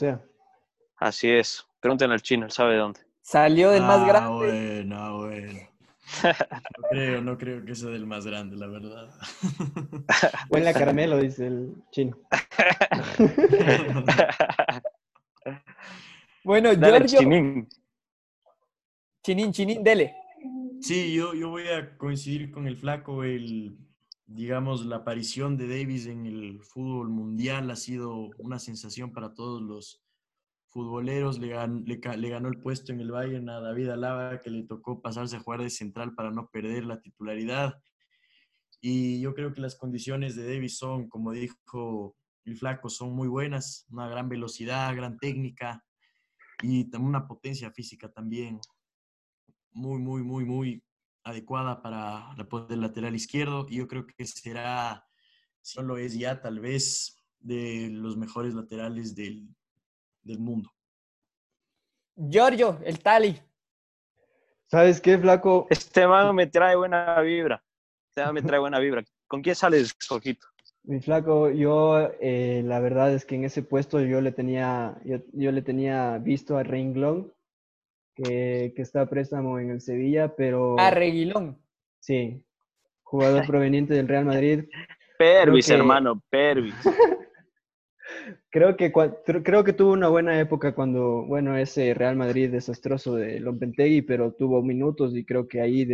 Así 0.95 1.29
es. 1.29 1.65
Pregúntenle 1.81 2.13
al 2.13 2.21
chino, 2.21 2.45
él 2.45 2.51
sabe 2.51 2.75
de 2.75 2.79
dónde. 2.79 3.01
Salió 3.21 3.71
del 3.71 3.83
más 3.83 3.99
ah, 3.99 4.07
grande. 4.07 4.35
Bueno, 4.37 5.17
bueno. 5.17 5.74
No 6.23 6.89
creo, 6.89 7.21
no 7.21 7.37
creo 7.37 7.65
que 7.65 7.75
sea 7.75 7.89
del 7.89 8.05
más 8.05 8.25
grande, 8.25 8.55
la 8.55 8.67
verdad. 8.67 9.09
Buen 10.49 10.63
la 10.63 10.73
caramelo, 10.73 11.19
dice 11.19 11.47
el 11.47 11.75
chino. 11.91 12.17
Bueno, 16.45 16.73
Giorgio. 16.73 17.19
Chinín. 17.19 17.67
Chinín, 19.23 19.51
Chinín, 19.51 19.83
dele. 19.83 20.13
Sí, 20.79 21.11
yo, 21.11 21.33
yo 21.33 21.49
voy 21.49 21.67
a 21.69 21.97
coincidir 21.97 22.51
con 22.51 22.67
el 22.67 22.77
flaco. 22.77 23.23
El, 23.23 23.75
digamos, 24.27 24.85
la 24.85 24.97
aparición 24.97 25.57
de 25.57 25.67
Davis 25.67 26.05
en 26.05 26.27
el 26.27 26.61
fútbol 26.61 27.09
mundial 27.09 27.71
ha 27.71 27.75
sido 27.75 28.29
una 28.37 28.59
sensación 28.59 29.11
para 29.11 29.33
todos 29.33 29.59
los 29.59 30.04
futboleros. 30.75 31.39
Le, 31.39 31.47
ganó 31.47 32.49
el 32.49 32.59
puesto 32.59 32.91
en 32.91 32.99
el 32.99 33.11
Bayern 33.11 33.49
a 33.49 33.61
David 33.61 33.89
Alaba, 33.89 34.41
que 34.41 34.49
le 34.49 34.63
tocó 34.63 35.01
pasarse 35.01 35.37
a 35.37 35.39
jugar 35.39 35.61
de 35.61 35.69
central 35.69 36.13
para 36.15 36.31
no 36.31 36.49
perder 36.49 36.83
la 36.83 37.01
titularidad. 37.01 37.81
Y 38.81 39.21
yo 39.21 39.33
creo 39.33 39.53
que 39.53 39.61
las 39.61 39.77
condiciones 39.77 40.35
de 40.35 40.53
Davis 40.53 40.77
son, 40.77 41.07
como 41.07 41.31
dijo 41.31 42.17
el 42.43 42.57
flaco, 42.57 42.89
son 42.89 43.15
muy 43.15 43.29
buenas. 43.29 43.87
Una 43.89 44.09
gran 44.09 44.27
velocidad, 44.27 44.93
gran 44.93 45.17
técnica 45.17 45.81
y 46.61 46.93
una 46.97 47.25
potencia 47.25 47.71
física 47.71 48.11
también 48.11 48.59
muy, 49.71 49.99
muy, 49.99 50.23
muy, 50.23 50.43
muy 50.43 50.83
adecuada 51.23 51.81
para 51.81 52.35
la 52.35 52.65
del 52.67 52.81
lateral 52.81 53.15
izquierdo 53.15 53.65
y 53.69 53.77
yo 53.77 53.87
creo 53.87 54.05
que 54.05 54.25
será, 54.25 55.05
si 55.61 55.79
no 55.79 55.85
lo 55.85 55.97
es 55.97 56.17
ya, 56.17 56.41
tal 56.41 56.59
vez 56.59 57.17
de 57.39 57.89
los 57.91 58.15
mejores 58.17 58.53
laterales 58.53 59.15
del, 59.15 59.49
del 60.25 60.39
mundo. 60.39 60.69
Giorgio, 62.17 62.79
el 62.83 62.99
Tali. 62.99 63.39
¿Sabes 64.67 64.99
qué, 64.99 65.17
flaco? 65.17 65.67
Este 65.69 66.07
man 66.07 66.35
me 66.35 66.47
trae 66.47 66.75
buena 66.75 67.21
vibra. 67.21 67.63
Este 68.09 68.25
man 68.25 68.33
me 68.33 68.41
trae 68.41 68.59
buena 68.59 68.79
vibra. 68.79 69.03
¿Con 69.27 69.41
quién 69.41 69.55
sales, 69.55 69.95
Ojito? 70.09 70.47
Mi 70.83 70.99
flaco, 71.01 71.49
yo 71.49 72.09
eh, 72.19 72.61
la 72.65 72.79
verdad 72.79 73.13
es 73.13 73.25
que 73.25 73.35
en 73.35 73.45
ese 73.45 73.63
puesto 73.63 73.99
yo 74.01 74.21
le 74.21 74.31
tenía, 74.31 74.99
yo, 75.03 75.51
le 75.51 75.61
tenía 75.61 76.17
visto 76.19 76.57
a 76.57 76.63
Renglón, 76.63 77.33
que, 78.15 78.73
que 78.75 78.81
está 78.81 79.01
a 79.01 79.05
préstamo 79.07 79.59
en 79.59 79.71
el 79.71 79.81
Sevilla, 79.81 80.35
pero... 80.35 80.79
A 80.79 80.91
Reguilón. 80.91 81.59
Sí, 81.99 82.43
jugador 83.03 83.45
proveniente 83.47 83.93
del 83.93 84.07
Real 84.07 84.25
Madrid. 84.25 84.65
Pervis, 85.17 85.69
hermano, 85.69 86.21
Pervis. 86.29 86.75
creo 88.49 88.75
que 88.77 88.91
creo 89.43 89.63
que 89.63 89.73
tuvo 89.73 89.91
una 89.93 90.07
buena 90.07 90.39
época 90.39 90.73
cuando, 90.73 91.25
bueno, 91.25 91.57
ese 91.57 91.93
Real 91.93 92.15
Madrid 92.15 92.51
desastroso 92.51 93.15
de 93.15 93.39
Lopetegui, 93.39 94.01
pero 94.01 94.33
tuvo 94.33 94.61
minutos 94.63 95.15
y 95.15 95.25
creo 95.25 95.47
que 95.47 95.61
ahí 95.61 95.87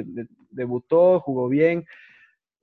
debutó, 0.49 1.19
jugó 1.19 1.49
bien. 1.49 1.85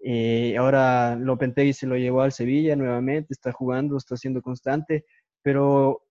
Eh, 0.05 0.57
ahora 0.57 1.17
Lopetegui 1.17 1.73
se 1.73 1.87
lo 1.87 1.97
llevó 1.97 2.23
al 2.23 2.33
Sevilla 2.33 2.77
nuevamente, 2.77 3.35
está 3.35 3.53
jugando, 3.53 3.97
está 3.97 4.17
siendo 4.17 4.43
constante, 4.43 5.05
pero 5.43 6.03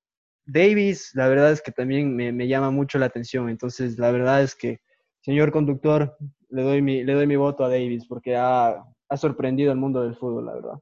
Davis, 0.45 1.11
la 1.13 1.27
verdad 1.27 1.51
es 1.51 1.61
que 1.61 1.71
también 1.71 2.15
me, 2.15 2.47
llama 2.47 2.71
mucho 2.71 2.99
la 2.99 3.07
atención. 3.07 3.49
Entonces, 3.49 3.97
la 3.99 4.11
verdad 4.11 4.43
es 4.43 4.55
que, 4.55 4.79
señor 5.21 5.51
conductor, 5.51 6.17
le 6.49 6.63
doy 6.63 6.81
mi, 6.81 7.03
le 7.03 7.13
doy 7.13 7.27
mi 7.27 7.35
voto 7.35 7.65
a 7.65 7.69
Davis 7.69 8.05
porque 8.07 8.35
ha, 8.35 8.83
ha 9.09 9.17
sorprendido 9.17 9.71
al 9.71 9.77
mundo 9.77 10.01
del 10.03 10.15
fútbol, 10.15 10.45
la 10.45 10.53
verdad. 10.55 10.79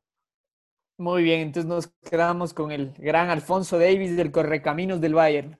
Muy 0.98 1.24
bien, 1.24 1.42
entonces 1.42 1.68
nos 1.70 1.88
quedamos 2.10 2.54
con 2.54 2.72
el 2.72 2.94
gran 2.98 3.30
Alfonso 3.30 3.78
Davis 3.78 4.16
del 4.16 4.32
Correcaminos 4.32 5.02
del 5.02 5.14
Bayern. 5.14 5.60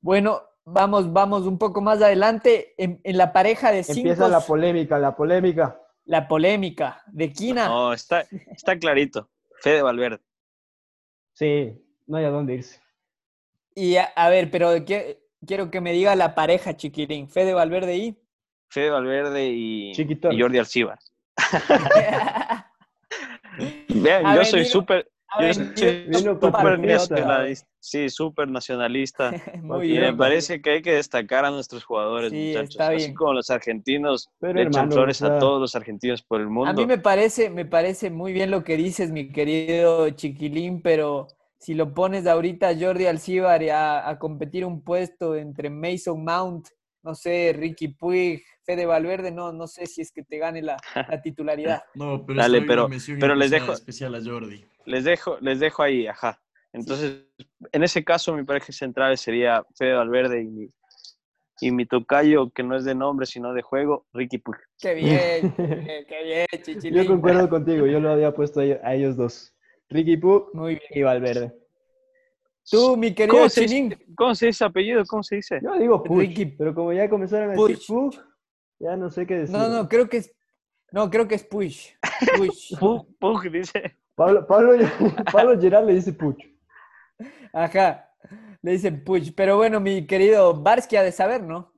Bueno, 0.00 0.42
vamos, 0.64 1.12
vamos 1.12 1.42
un 1.44 1.58
poco 1.58 1.80
más 1.80 2.00
adelante 2.00 2.74
en, 2.78 3.00
la 3.04 3.32
pareja 3.32 3.72
de 3.72 3.82
cinco. 3.82 4.00
Empieza 4.00 4.28
la 4.28 4.40
polémica, 4.40 4.98
la 4.98 5.16
polémica 5.16 5.80
la 6.06 6.28
polémica 6.28 7.02
de 7.06 7.32
Quina. 7.32 7.68
No, 7.68 7.92
está, 7.92 8.24
está 8.50 8.78
clarito. 8.78 9.28
Fede 9.60 9.82
Valverde. 9.82 10.20
Sí, 11.32 11.82
no 12.06 12.18
hay 12.18 12.24
a 12.24 12.30
dónde 12.30 12.54
irse. 12.54 12.80
Y 13.74 13.96
a, 13.96 14.28
ver, 14.28 14.50
pero 14.50 14.72
quiero 14.84 15.70
que 15.70 15.80
me 15.80 15.92
diga 15.92 16.14
la 16.14 16.34
pareja, 16.34 16.76
chiquirín. 16.76 17.28
Fede 17.28 17.54
Valverde 17.54 17.96
y. 17.96 18.18
Fede 18.68 18.90
Valverde 18.90 19.46
y, 19.48 19.92
y 19.92 20.40
Jordi 20.40 20.58
Alcibar. 20.58 20.98
Vean, 23.94 24.36
yo 24.36 24.44
soy 24.44 24.64
súper 24.64 25.06
nacionalista. 26.78 27.66
Sí, 27.80 28.08
súper 28.08 28.48
nacionalista. 28.48 29.32
y 29.82 29.98
me 29.98 30.14
parece 30.14 30.62
que 30.62 30.70
hay 30.70 30.82
que 30.82 30.94
destacar 30.94 31.44
a 31.44 31.50
nuestros 31.50 31.84
jugadores, 31.84 32.32
muchachos. 32.32 32.80
Así 32.80 33.12
como 33.14 33.34
los 33.34 33.50
argentinos 33.50 34.30
le 34.40 34.62
echan 34.62 34.90
flores 34.90 35.22
a 35.22 35.38
todos 35.38 35.60
los 35.60 35.74
argentinos 35.74 36.22
por 36.22 36.40
el 36.40 36.48
mundo. 36.48 36.70
A 36.70 36.72
mí 36.72 36.86
me 36.86 36.98
parece, 36.98 37.50
me 37.50 37.64
parece 37.64 38.10
muy 38.10 38.32
bien 38.32 38.50
lo 38.50 38.64
que 38.64 38.76
dices, 38.76 39.10
mi 39.10 39.30
querido 39.30 40.08
Chiquilín, 40.10 40.80
pero 40.82 41.28
si 41.58 41.74
lo 41.74 41.94
pones 41.94 42.26
ahorita 42.26 42.72
Jordi 42.78 43.06
Alcibar 43.06 43.62
a, 43.70 44.08
a 44.08 44.18
competir 44.18 44.64
un 44.64 44.82
puesto 44.82 45.34
entre 45.34 45.70
Mason 45.70 46.22
Mount, 46.24 46.68
no 47.04 47.14
sé, 47.14 47.54
Ricky 47.54 47.88
Puig, 47.88 48.42
Fede 48.64 48.86
Valverde, 48.86 49.30
no, 49.30 49.52
no 49.52 49.66
sé 49.66 49.86
si 49.86 50.00
es 50.00 50.10
que 50.10 50.22
te 50.22 50.38
gane 50.38 50.62
la, 50.62 50.76
titularidad. 51.22 51.82
No, 51.94 52.24
pero, 52.26 52.40
Dale, 52.40 52.62
pero, 52.62 52.88
pero 53.20 53.34
les 53.34 53.50
dejo 53.50 53.72
especial 53.72 54.14
a 54.14 54.24
Jordi. 54.24 54.64
Les 54.86 55.04
dejo, 55.04 55.38
les 55.40 55.60
dejo 55.60 55.82
ahí, 55.82 56.06
ajá. 56.06 56.40
Entonces, 56.72 57.26
en 57.70 57.82
ese 57.84 58.02
caso, 58.02 58.34
mi 58.34 58.42
pareja 58.42 58.72
central 58.72 59.16
sería 59.16 59.64
Fede 59.76 59.92
Valverde 59.92 60.42
y 60.42 60.46
mi, 60.46 60.68
y 61.60 61.70
mi 61.70 61.86
tocayo, 61.86 62.50
que 62.50 62.62
no 62.62 62.74
es 62.74 62.84
de 62.84 62.94
nombre, 62.94 63.26
sino 63.26 63.52
de 63.52 63.62
juego, 63.62 64.06
Ricky 64.12 64.38
Puig. 64.38 64.58
Qué 64.80 64.94
bien, 64.94 65.54
qué 66.08 66.46
bien, 66.50 66.94
Yo 66.94 67.06
concuerdo 67.06 67.48
contigo, 67.48 67.86
yo 67.86 68.00
lo 68.00 68.10
había 68.10 68.34
puesto 68.34 68.60
a 68.60 68.94
ellos 68.94 69.16
dos. 69.16 69.54
Ricky 69.90 70.16
Muy 70.54 70.76
bien. 70.76 70.90
y 70.90 71.02
Valverde. 71.02 71.54
Tú, 72.70 72.96
mi 72.96 73.14
querido 73.14 73.36
¿Cómo 73.36 73.48
se, 73.48 73.66
Chinín. 73.66 73.90
dice, 73.90 74.06
¿Cómo 74.16 74.34
se 74.34 74.46
dice 74.46 74.64
apellido? 74.64 75.04
¿Cómo 75.06 75.22
se 75.22 75.36
dice? 75.36 75.60
Yo 75.62 75.78
digo 75.78 76.02
Puch, 76.02 76.20
Ricky 76.20 76.46
pero 76.46 76.74
como 76.74 76.92
ya 76.92 77.08
comenzaron 77.08 77.50
a 77.50 77.52
decir 77.52 77.78
Puch, 77.86 78.16
ya 78.78 78.96
no 78.96 79.10
sé 79.10 79.26
qué 79.26 79.38
decir. 79.38 79.56
No, 79.56 79.68
no, 79.68 79.88
creo 79.88 80.08
que 80.08 80.18
es. 80.18 80.34
No, 80.92 81.10
creo 81.10 81.26
que 81.28 81.34
es 81.34 81.44
Push. 81.44 81.90
Push. 82.36 82.78
Pug 83.18 83.50
dice. 83.50 83.98
Pablo, 84.14 84.46
Pablo, 84.46 84.72
Pablo 85.32 85.60
Gerard 85.60 85.86
le 85.86 85.94
dice 85.94 86.12
Puch. 86.12 86.38
Ajá. 87.52 88.08
Le 88.62 88.72
dicen 88.72 89.04
Push. 89.04 89.32
Pero 89.34 89.56
bueno, 89.56 89.80
mi 89.80 90.06
querido 90.06 90.54
Barsky 90.54 90.96
ha 90.96 91.02
de 91.02 91.12
saber, 91.12 91.42
¿no? 91.42 91.74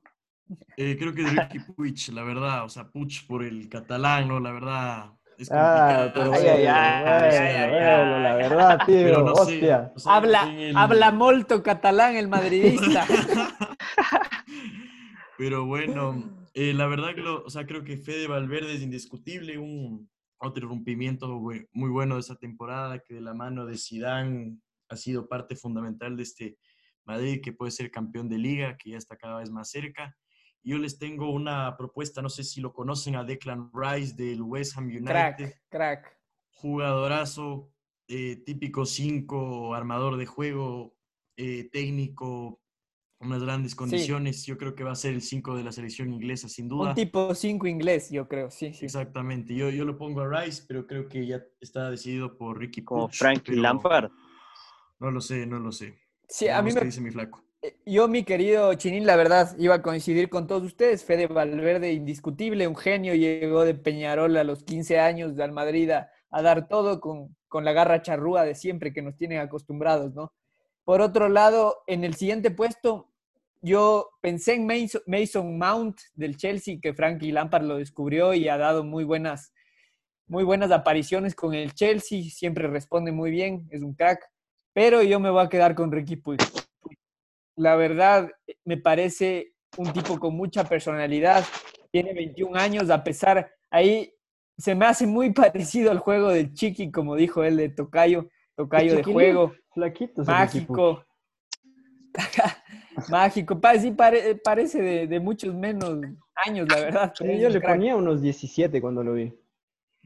Eh, 0.77 0.95
creo 0.97 1.13
que 1.13 1.23
es 1.23 1.35
Ricky 1.35 1.59
Puig, 1.59 2.13
la 2.13 2.23
verdad. 2.23 2.63
O 2.63 2.69
sea, 2.69 2.89
Puig 2.89 3.27
por 3.27 3.43
el 3.43 3.67
catalán, 3.69 4.27
¿no? 4.27 4.39
La 4.39 4.51
verdad. 4.51 5.16
Es 5.37 5.51
Ah, 5.51 6.09
complicado. 6.09 6.11
pero 6.13 6.33
Ay, 6.33 6.43
bueno, 6.43 6.57
ay, 6.57 6.65
ay, 6.65 7.03
bueno, 7.03 7.31
Sí, 7.31 7.37
ay, 7.37 7.69
bueno, 7.69 8.19
la 8.19 8.35
verdad, 8.35 8.79
tío, 8.87 9.21
no 9.21 9.35
sé, 9.35 9.41
hostia. 9.41 9.91
o 9.95 9.99
sea, 9.99 10.15
Habla, 10.15 10.43
el- 10.49 10.75
habla 10.75 11.11
molto 11.11 11.61
catalán 11.61 12.15
el 12.15 12.27
madridista. 12.27 13.05
Pero 15.37 15.65
bueno, 15.65 16.23
eh, 16.55 16.73
la 16.73 16.87
verdad 16.87 17.13
que 17.13 17.21
lo- 17.21 17.43
o 17.43 17.49
sea, 17.51 17.67
creo 17.67 17.83
que 17.83 17.97
Fede 17.97 18.25
Valverde 18.27 18.73
es 18.73 18.81
indiscutible, 18.81 19.59
un 19.59 20.09
otro 20.39 20.67
rompimiento 20.67 21.27
muy 21.29 21.89
bueno 21.89 22.15
de 22.15 22.21
esta 22.21 22.35
temporada, 22.37 22.99
que 22.99 23.13
de 23.15 23.21
la 23.21 23.35
mano 23.35 23.65
de 23.67 23.77
Zidane 23.77 24.57
ha 24.89 24.95
sido 24.95 25.27
parte 25.27 25.55
fundamental 25.55 26.17
de 26.17 26.23
este 26.23 26.57
Madrid, 27.05 27.41
que 27.43 27.53
puede 27.53 27.71
ser 27.71 27.91
campeón 27.91 28.27
de 28.29 28.39
liga, 28.39 28.75
que 28.77 28.89
ya 28.91 28.97
está 28.97 29.15
cada 29.17 29.37
vez 29.39 29.51
más 29.51 29.69
cerca. 29.69 30.15
Yo 30.63 30.77
les 30.77 30.99
tengo 30.99 31.31
una 31.31 31.77
propuesta, 31.77 32.21
no 32.21 32.29
sé 32.29 32.43
si 32.43 32.61
lo 32.61 32.73
conocen, 32.73 33.15
a 33.15 33.23
Declan 33.23 33.71
Rice 33.73 34.15
del 34.15 34.41
West 34.41 34.77
Ham 34.77 34.87
United 34.87 35.05
crack, 35.05 35.61
crack. 35.69 36.19
jugadorazo, 36.51 37.71
eh, 38.07 38.43
típico 38.45 38.85
5, 38.85 39.73
armador 39.73 40.17
de 40.17 40.25
juego, 40.25 40.97
eh, 41.37 41.69
técnico, 41.71 42.61
unas 43.19 43.41
grandes 43.41 43.75
condiciones. 43.75 44.45
Yo 44.45 44.57
creo 44.57 44.75
que 44.75 44.83
va 44.83 44.91
a 44.91 44.95
ser 44.95 45.13
el 45.13 45.21
5 45.21 45.55
de 45.55 45.63
la 45.63 45.71
selección 45.71 46.11
inglesa, 46.13 46.49
sin 46.49 46.67
duda. 46.67 46.89
Un 46.89 46.95
tipo 46.95 47.33
5 47.33 47.67
inglés, 47.67 48.09
yo 48.11 48.27
creo, 48.27 48.51
sí, 48.51 48.73
sí. 48.73 48.85
Exactamente. 48.85 49.55
Yo, 49.55 49.69
yo 49.69 49.85
lo 49.85 49.97
pongo 49.97 50.21
a 50.21 50.41
Rice, 50.41 50.63
pero 50.67 50.85
creo 50.85 51.07
que 51.07 51.25
ya 51.25 51.43
está 51.59 51.89
decidido 51.89 52.37
por 52.37 52.59
Ricky 52.59 52.83
Como 52.83 53.07
Puig, 53.07 53.17
Frankie 53.17 53.55
Lampard. 53.55 54.11
No 54.99 55.11
lo 55.11 55.21
sé, 55.21 55.45
no 55.45 55.59
lo 55.59 55.71
sé. 55.71 55.97
Sí, 56.27 56.47
a 56.47 56.61
mí 56.61 56.71
me, 56.73 56.81
dice 56.81 57.01
mi 57.01 57.11
flaco. 57.11 57.43
Yo, 57.85 58.07
mi 58.07 58.23
querido 58.23 58.73
Chinín, 58.75 59.07
la 59.07 59.15
verdad, 59.15 59.55
iba 59.57 59.75
a 59.75 59.81
coincidir 59.81 60.29
con 60.29 60.45
todos 60.45 60.63
ustedes. 60.63 61.03
Fede 61.03 61.27
Valverde, 61.27 61.91
indiscutible, 61.91 62.67
un 62.67 62.75
genio, 62.75 63.15
llegó 63.15 63.65
de 63.65 63.73
Peñarol 63.73 64.37
a 64.37 64.43
los 64.43 64.63
15 64.63 64.99
años 64.99 65.39
al 65.39 65.51
Madrid 65.51 65.89
a, 65.91 66.11
dar 66.29 66.67
todo 66.67 66.99
con, 66.99 67.35
con 67.47 67.65
la 67.65 67.73
garra 67.73 68.01
charrúa 68.01 68.45
de 68.45 68.53
siempre 68.53 68.93
que 68.93 69.01
nos 69.01 69.17
tienen 69.17 69.39
acostumbrados, 69.39 70.13
¿no? 70.13 70.33
Por 70.83 71.01
otro 71.01 71.29
lado, 71.29 71.83
en 71.87 72.03
el 72.03 72.15
siguiente 72.15 72.51
puesto, 72.51 73.09
yo 73.61 74.11
pensé 74.21 74.53
en 74.53 74.67
Mason, 74.67 75.01
Mason 75.07 75.57
Mount 75.57 75.97
del 76.13 76.37
Chelsea, 76.37 76.77
que 76.81 76.93
Frankie 76.93 77.31
Lampard 77.31 77.63
lo 77.63 77.77
descubrió 77.77 78.33
y 78.33 78.47
ha 78.49 78.57
dado 78.57 78.83
muy 78.83 79.03
buenas, 79.03 79.51
muy 80.27 80.43
buenas 80.43 80.71
apariciones 80.71 81.33
con 81.33 81.55
el 81.55 81.73
Chelsea, 81.73 82.23
siempre 82.29 82.67
responde 82.67 83.11
muy 83.11 83.31
bien, 83.31 83.67
es 83.71 83.81
un 83.81 83.95
crack, 83.95 84.29
pero 84.73 85.01
yo 85.01 85.19
me 85.19 85.31
voy 85.31 85.43
a 85.43 85.49
quedar 85.49 85.73
con 85.73 85.91
Ricky 85.91 86.17
Puig 86.17 86.39
la 87.57 87.75
verdad, 87.75 88.29
me 88.63 88.77
parece 88.77 89.53
un 89.77 89.91
tipo 89.91 90.17
con 90.19 90.35
mucha 90.35 90.63
personalidad. 90.63 91.43
Tiene 91.91 92.13
21 92.13 92.55
años, 92.55 92.89
a 92.89 93.03
pesar, 93.03 93.51
ahí 93.69 94.13
se 94.57 94.75
me 94.75 94.85
hace 94.85 95.05
muy 95.05 95.31
parecido 95.33 95.91
al 95.91 95.99
juego 95.99 96.29
del 96.29 96.53
Chiqui, 96.53 96.91
como 96.91 97.15
dijo 97.15 97.43
él, 97.43 97.57
de 97.57 97.69
Tocayo, 97.69 98.29
Tocayo 98.55 98.95
de 98.95 99.03
juego, 99.03 99.53
mágico. 100.25 101.03
mágico, 103.09 103.59
sí 103.79 103.91
pare- 103.91 104.35
parece 104.35 104.81
de, 104.81 105.07
de 105.07 105.19
muchos 105.19 105.53
menos 105.53 105.99
años, 106.45 106.67
la 106.69 106.79
verdad. 106.79 107.13
pero 107.17 107.33
Sí, 107.33 107.39
yo 107.39 107.49
le 107.49 107.59
crack. 107.59 107.75
ponía 107.75 107.95
unos 107.95 108.21
17 108.21 108.81
cuando 108.81 109.03
lo 109.03 109.13
vi. 109.13 109.33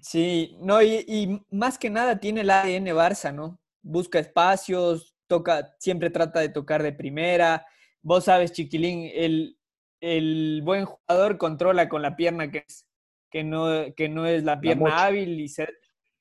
Sí, 0.02 0.58
no, 0.62 0.82
y, 0.82 1.06
y 1.08 1.42
más 1.56 1.78
que 1.78 1.90
nada 1.90 2.20
tiene 2.20 2.42
el 2.42 2.50
ADN 2.50 2.88
Barça, 2.94 3.34
¿no? 3.34 3.60
Busca 3.84 4.20
espacios, 4.20 5.11
toca, 5.32 5.74
siempre 5.80 6.10
trata 6.10 6.41
de 6.41 6.50
tocar 6.50 6.84
de 6.84 6.91
primera. 6.91 7.65
Vos 8.02 8.26
sabes, 8.26 8.52
Chiquilín, 8.52 9.10
el, 9.13 9.58
el 10.02 10.62
buen 10.65 10.84
jugador 10.84 11.38
controla 11.38 11.88
con 11.88 12.02
la 12.02 12.17
pierna 12.17 12.52
que, 12.52 12.65
es, 12.67 12.86
que, 13.30 13.46
no, 13.46 13.70
que 13.96 14.10
no 14.10 14.26
es 14.26 14.44
la 14.44 14.60
pierna 14.60 15.06
hábil 15.06 15.39
y 15.39 15.48
se, 15.48 15.70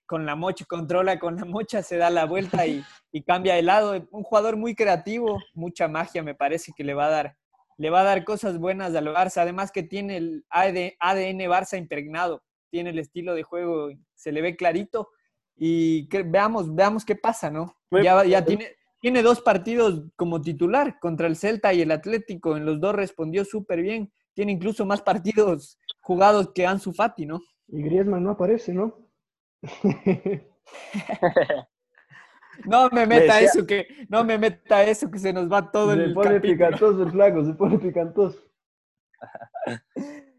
con 0.07 0.27
la 0.27 0.37
mocha, 0.37 0.64
controla 0.64 1.18
con 1.18 1.35
la 1.35 1.44
mocha, 1.44 1.83
se 1.83 1.96
da 1.96 2.09
la 2.09 2.25
vuelta 2.25 2.64
y, 2.68 2.85
y 3.11 3.23
cambia 3.23 3.55
de 3.55 3.62
lado. 3.62 4.07
Un 4.12 4.23
jugador 4.23 4.57
muy 4.57 4.77
creativo, 4.77 5.42
mucha 5.53 5.88
magia 5.88 6.23
me 6.23 6.37
parece 6.37 6.73
que 6.77 6.85
le 6.85 6.94
va 6.94 7.07
a 7.07 7.11
dar, 7.11 7.37
le 7.79 7.90
va 7.90 8.03
a 8.03 8.05
dar 8.05 8.23
cosas 8.25 8.59
buenas 8.59 8.94
al 8.94 9.09
Barça. 9.09 9.38
Además 9.38 9.73
que 9.73 9.83
tiene 9.83 10.18
el 10.18 10.44
AD 10.51 10.92
ADN 11.01 11.40
Barça 11.51 11.77
impregnado 11.77 12.44
tiene 12.70 12.90
el 12.90 12.99
estilo 13.01 13.35
de 13.35 13.42
juego, 13.42 13.90
se 14.14 14.31
le 14.33 14.40
ve 14.40 14.57
clarito 14.57 15.11
y 15.57 16.09
que, 16.09 16.23
veamos, 16.23 16.75
veamos 16.75 17.05
qué 17.05 17.16
pasa, 17.16 17.51
¿no? 17.51 17.77
Ya, 17.90 18.25
ya 18.25 18.44
tiene, 18.44 18.77
tiene 19.01 19.23
dos 19.23 19.41
partidos 19.41 20.03
como 20.17 20.41
titular 20.41 20.99
contra 21.01 21.27
el 21.27 21.37
Celta 21.37 21.73
y 21.73 21.83
el 21.83 21.91
Atlético, 21.91 22.57
en 22.57 22.65
los 22.67 22.79
dos 22.81 22.95
respondió 22.95 23.45
súper 23.45 23.81
bien, 23.83 24.13
tiene 24.35 24.53
incluso 24.53 24.85
más 24.87 25.01
partidos 25.03 25.79
jugados 26.01 26.53
que 26.55 26.67
Ansu 26.67 26.93
Fati, 26.93 27.27
¿no? 27.27 27.41
Y 27.69 27.83
Griezmann 27.83 28.23
no 28.25 28.31
aparece, 28.31 28.73
¿no? 28.73 28.95
No 32.67 32.91
me 32.91 33.07
meta 33.07 33.37
decía- 33.37 33.41
eso, 33.49 33.67
que 33.67 33.87
no 34.09 34.23
me 34.25 34.37
meta 34.39 34.83
eso, 34.85 35.11
que 35.11 35.19
se 35.19 35.33
nos 35.33 35.51
va 35.51 35.71
todo 35.71 35.95
se 35.95 36.05
el 36.05 36.13
pone 36.13 36.35
capítulo. 36.35 36.53
picantoso 36.53 37.03
el 37.03 37.11
flaco, 37.11 37.45
se 37.45 37.55
pone 37.55 37.79
picantoso. 37.79 38.39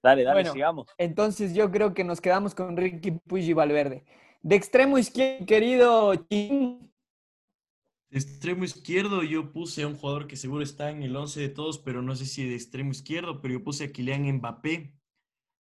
Dale, 0.00 0.22
dale, 0.22 0.36
Bueno. 0.42 0.52
sigamos. 0.52 0.86
Entonces 0.96 1.52
yo 1.54 1.72
creo 1.72 1.92
que 1.92 2.04
nos 2.04 2.20
quedamos 2.20 2.54
con 2.54 2.76
Ricky 2.76 3.10
Puig 3.10 3.42
y 3.48 3.52
Valverde. 3.52 4.04
De 4.42 4.54
extremo 4.54 4.96
izquierdo, 4.96 5.44
querido 5.44 6.14
Chin, 6.30 6.87
De 8.10 8.18
extremo 8.18 8.64
izquierdo 8.64 9.22
yo 9.22 9.52
puse 9.52 9.82
a 9.82 9.86
un 9.86 9.96
jugador 9.96 10.26
que 10.26 10.36
seguro 10.36 10.62
está 10.62 10.90
en 10.90 11.02
el 11.02 11.14
11 11.14 11.40
de 11.40 11.48
todos, 11.50 11.78
pero 11.78 12.00
no 12.00 12.16
sé 12.16 12.24
si 12.24 12.48
de 12.48 12.54
extremo 12.54 12.90
izquierdo, 12.90 13.42
pero 13.42 13.54
yo 13.54 13.64
puse 13.64 13.84
a 13.84 13.92
Kylian 13.92 14.36
Mbappé 14.36 14.94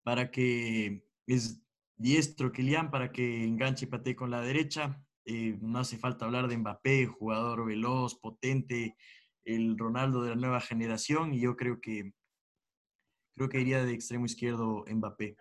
para 0.03 0.29
que 0.29 1.06
es 1.25 1.63
diestro 1.95 2.51
Kylian 2.51 2.91
para 2.91 3.12
que 3.13 3.45
enganche 3.45 3.86
y 3.86 3.89
patee 3.89 4.15
con 4.15 4.29
la 4.29 4.41
derecha. 4.41 5.01
Eh, 5.25 5.58
no 5.62 5.79
hace 5.79 5.97
falta 5.97 6.25
hablar 6.25 6.49
de 6.49 6.58
Mbappé, 6.58 7.06
jugador 7.06 7.65
veloz, 7.65 8.15
potente, 8.15 8.97
el 9.45 9.77
Ronaldo 9.77 10.21
de 10.21 10.32
la 10.32 10.36
nueva 10.36 10.60
generación 10.60 11.34
y 11.34 11.41
yo 11.41 11.56
creo 11.56 11.79
que 11.79 12.13
creo 13.36 13.49
que 13.49 13.62
iría 13.62 13.84
de 13.84 13.93
extremo 13.93 14.25
izquierdo 14.25 14.86
Mbappé. 14.88 15.38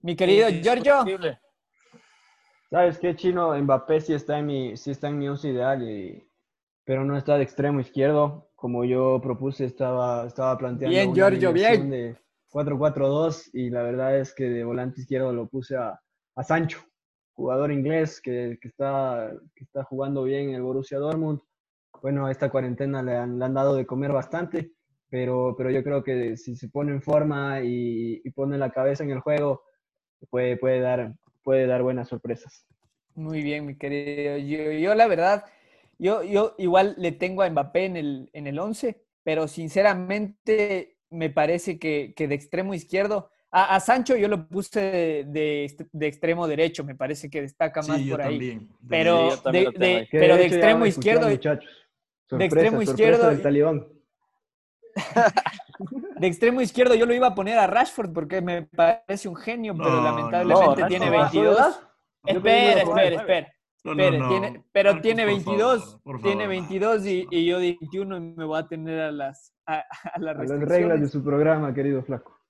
mi 0.00 0.14
querido 0.14 0.48
Giorgio. 0.50 1.04
¿Sabes 2.74 2.98
qué, 2.98 3.14
Chino? 3.14 3.56
Mbappé 3.56 4.00
sí 4.00 4.14
está 4.14 4.40
en 4.40 4.46
mi, 4.46 4.76
sí 4.76 4.90
está 4.90 5.06
en 5.08 5.16
mi 5.16 5.28
once 5.28 5.48
ideal, 5.48 5.88
y- 5.88 6.28
pero 6.84 7.04
no 7.04 7.16
está 7.16 7.36
de 7.36 7.44
extremo 7.44 7.78
izquierdo. 7.78 8.50
Como 8.56 8.84
yo 8.84 9.20
propuse, 9.22 9.64
estaba, 9.64 10.26
estaba 10.26 10.58
planteando 10.58 10.92
Bien, 10.96 11.08
una 11.10 11.14
Giorgio, 11.14 11.52
bien. 11.52 11.88
de 11.88 12.16
4-4-2 12.50 13.48
y 13.52 13.70
la 13.70 13.84
verdad 13.84 14.18
es 14.18 14.34
que 14.34 14.48
de 14.50 14.64
volante 14.64 15.02
izquierdo 15.02 15.32
lo 15.32 15.46
puse 15.46 15.76
a, 15.76 16.00
a 16.34 16.42
Sancho, 16.42 16.80
jugador 17.34 17.70
inglés 17.70 18.20
que, 18.20 18.58
que 18.60 18.66
está, 18.66 19.30
que 19.54 19.62
está 19.62 19.84
jugando 19.84 20.24
bien 20.24 20.48
en 20.48 20.56
el 20.56 20.62
Borussia 20.62 20.98
Dortmund. 20.98 21.38
Bueno, 22.02 22.26
a 22.26 22.32
esta 22.32 22.50
cuarentena 22.50 23.04
le 23.04 23.16
han, 23.16 23.38
le 23.38 23.44
han 23.44 23.54
dado 23.54 23.76
de 23.76 23.86
comer 23.86 24.10
bastante, 24.10 24.72
pero, 25.08 25.54
pero 25.56 25.70
yo 25.70 25.84
creo 25.84 26.02
que 26.02 26.36
si 26.36 26.56
se 26.56 26.68
pone 26.70 26.90
en 26.90 27.02
forma 27.02 27.60
y, 27.60 28.20
y 28.24 28.30
pone 28.30 28.58
la 28.58 28.72
cabeza 28.72 29.04
en 29.04 29.10
el 29.10 29.20
juego, 29.20 29.62
puede, 30.28 30.56
puede, 30.56 30.80
dar, 30.80 31.14
puede 31.44 31.66
dar 31.66 31.82
buenas 31.82 32.08
sorpresas. 32.08 32.66
Muy 33.14 33.42
bien, 33.42 33.66
mi 33.66 33.76
querido. 33.76 34.38
Yo, 34.38 34.72
yo, 34.72 34.94
la 34.96 35.06
verdad, 35.06 35.44
yo, 35.98 36.24
yo 36.24 36.54
igual 36.58 36.94
le 36.98 37.12
tengo 37.12 37.42
a 37.42 37.48
Mbappé 37.50 37.84
en 37.84 37.96
el, 37.96 38.30
en 38.32 38.46
el 38.48 38.58
11, 38.58 39.00
pero 39.22 39.46
sinceramente 39.46 40.96
me 41.10 41.30
parece 41.30 41.78
que, 41.78 42.12
que 42.16 42.26
de 42.26 42.34
extremo 42.34 42.74
izquierdo, 42.74 43.30
a, 43.52 43.76
a 43.76 43.78
Sancho 43.80 44.16
yo 44.16 44.26
lo 44.26 44.48
puse 44.48 44.80
de, 44.80 45.24
de- 45.28 45.88
de 45.92 46.06
extremo 46.08 46.48
derecho, 46.48 46.82
me 46.82 46.96
parece 46.96 47.30
que 47.30 47.40
destaca 47.42 47.82
más 47.82 47.98
Sí, 47.98 48.06
yo 48.06 48.14
por 48.16 48.22
ahí. 48.22 48.30
también. 48.38 48.68
Pero, 48.88 49.30
Sí, 49.30 49.50
de, 49.52 49.70
de- 49.78 49.86
ahí. 49.96 50.06
¿Qué 50.10 50.18
pero 50.18 50.36
de 50.36 50.46
extremo 50.46 50.86
izquierdo, 50.86 51.28
muchachos? 51.28 51.70
de 52.30 52.44
extremo 52.46 52.82
Sorpresa, 52.82 52.90
izquierdo- 52.92 53.16
sorpresa 53.16 53.30
del 53.30 53.42
talibán. 53.42 53.86
de 56.18 56.26
extremo 56.26 56.60
izquierdo 56.60 56.94
yo 56.94 57.06
lo 57.06 57.14
iba 57.14 57.28
a 57.28 57.34
poner 57.34 57.58
a 57.58 57.66
Rashford 57.66 58.12
porque 58.12 58.40
me 58.40 58.62
parece 58.62 59.28
un 59.28 59.36
genio, 59.36 59.74
pero 59.76 59.90
No, 59.90 60.02
lamentablemente 60.02 60.82
no, 60.82 60.86
tiene 60.88 61.10
Rashford. 61.10 61.42
22. 61.44 61.80
Yo 62.26 62.42
pedí 62.42 62.54
Espera, 62.56 62.80
espera, 62.82 63.16
espera. 63.16 63.52
No, 63.84 63.94
no, 63.94 64.02
Espere, 64.02 64.18
no. 64.18 64.28
tiene- 64.28 64.64
pero 64.72 64.90
Marcos, 64.92 65.02
tiene 65.02 65.22
por 65.24 65.30
22, 65.32 65.84
favor, 65.84 66.00
por 66.02 66.22
tiene 66.22 66.44
favor, 66.44 66.48
22 66.48 67.06
y, 67.06 67.44
yo 67.46 67.58
21 67.58 68.16
y 68.16 68.20
me 68.20 68.44
voy 68.46 68.58
a 68.58 68.66
tener 68.66 68.98
a 69.00 69.12
las, 69.12 69.52
a, 69.66 69.84
a 70.14 70.18
las 70.18 70.36
A 70.38 70.42
las 70.44 70.60
reglas 70.68 71.00
de 71.00 71.08
su 71.08 71.22
programa, 71.22 71.74
querido 71.74 72.02
flaco. 72.02 72.40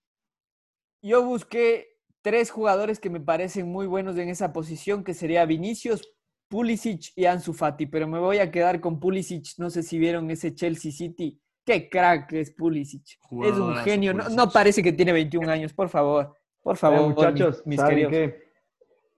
Yo 1.03 1.25
busqué 1.25 1.89
tres 2.23 2.51
jugadores 2.51 3.01
que 3.01 3.11
me 3.11 3.21
parecen 3.21 3.71
muy 3.71 3.87
buenos 3.87 4.17
en 4.17 4.29
esa 4.29 4.53
posición, 4.53 5.03
que 5.05 5.13
sería 5.13 5.45
Vinicius, 5.45 6.09
Pulisic 6.49 7.13
y 7.17 7.25
Ansu 7.27 7.53
Fati, 7.53 7.87
pero 7.87 8.07
me 8.07 8.19
voy 8.21 8.39
a 8.39 8.51
quedar 8.51 8.81
con 8.81 9.01
Pulisic. 9.01 9.45
No 9.59 9.71
sé 9.71 9.83
si 9.83 9.99
vieron 9.99 10.31
ese 10.31 10.55
Chelsea 10.55 10.93
City. 10.93 11.41
Qué 11.65 11.89
crack 11.89 12.33
es 12.35 12.51
Pulisic. 12.51 13.03
es 13.07 13.57
un 13.57 13.77
genio. 13.77 14.13
No, 14.13 14.51
parece 14.51 14.83
que 14.83 14.93
tiene 14.93 15.13
21 15.13 15.51
años, 15.51 15.73
por 15.73 15.89
favor. 15.89 16.37
Por 16.63 16.77
Eh, 16.77 16.79
favor, 16.79 17.09
muchachos, 17.09 17.59
mis, 17.59 17.67
mis 17.67 17.81
¿saben 17.81 17.95
queridos. 17.97 18.13
qué? 18.13 18.45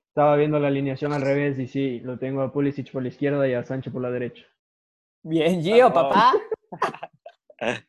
Estaba 0.09 0.37
viendo 0.37 0.59
la 0.59 0.68
alineación 0.68 1.12
al 1.12 1.22
revés 1.22 1.59
y 1.59 1.66
sí, 1.66 2.00
lo 2.00 2.18
tengo 2.18 2.42
a 2.42 2.52
Pulisic 2.52 2.90
por 2.90 3.02
la 3.02 3.09
izquierda 3.09 3.46
y 3.48 3.52
a 3.54 3.64
Sancho 3.64 3.92
por 3.92 4.00
la 4.02 4.11
derecha. 4.11 4.44
Bien, 5.22 5.61
Gio, 5.62 5.92
papá. 5.92 6.32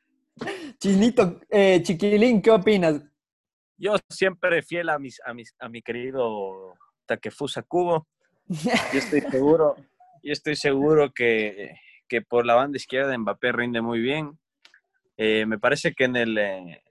Chinito, 0.79 1.39
eh, 1.49 1.81
Chiquilín, 1.81 2.41
¿qué 2.41 2.51
opinas? 2.51 3.01
Yo 3.77 3.95
siempre 4.09 4.61
fiel 4.61 4.89
a, 4.89 4.99
mis, 4.99 5.19
a, 5.25 5.33
mis, 5.33 5.55
a 5.59 5.69
mi 5.69 5.81
querido 5.81 6.73
Takefusa 7.05 7.61
Kubo. 7.63 8.07
Yo 8.47 8.99
estoy 8.99 9.21
seguro, 9.21 9.75
yo 10.23 10.31
estoy 10.33 10.55
seguro 10.55 11.11
que, 11.13 11.75
que 12.07 12.21
por 12.21 12.45
la 12.45 12.55
banda 12.55 12.77
izquierda 12.77 13.17
Mbappé 13.17 13.51
rinde 13.51 13.81
muy 13.81 13.99
bien. 13.99 14.39
Eh, 15.17 15.45
me 15.45 15.57
parece 15.59 15.93
que 15.93 16.03
en 16.05 16.15
el, 16.15 16.37
eh, 16.37 16.83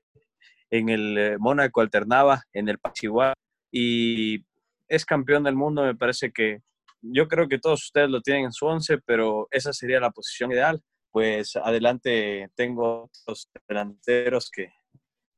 en 0.71 0.89
el 0.89 1.19
eh, 1.19 1.37
Mónaco 1.39 1.81
alternaba, 1.81 2.43
en 2.53 2.69
el 2.69 2.79
Paz 2.79 3.03
igual, 3.03 3.35
y 3.73 4.45
es 4.89 5.05
campeón 5.05 5.45
del 5.45 5.55
mundo. 5.55 5.85
Me 5.85 5.95
parece 5.95 6.31
que 6.33 6.61
yo 7.01 7.29
creo 7.29 7.49
que 7.49 7.59
todos 7.59 7.85
ustedes 7.85 8.11
lo 8.11 8.21
tienen 8.21 8.45
en 8.47 8.53
su 8.53 8.67
once, 8.67 8.99
pero 9.05 9.47
esa 9.51 9.73
sería 9.73 10.01
la 10.01 10.11
posición 10.11 10.51
ideal. 10.53 10.83
Pues 11.13 11.57
adelante 11.57 12.49
tengo 12.55 13.11
los 13.27 13.49
delanteros 13.69 14.51
que, 14.51 14.71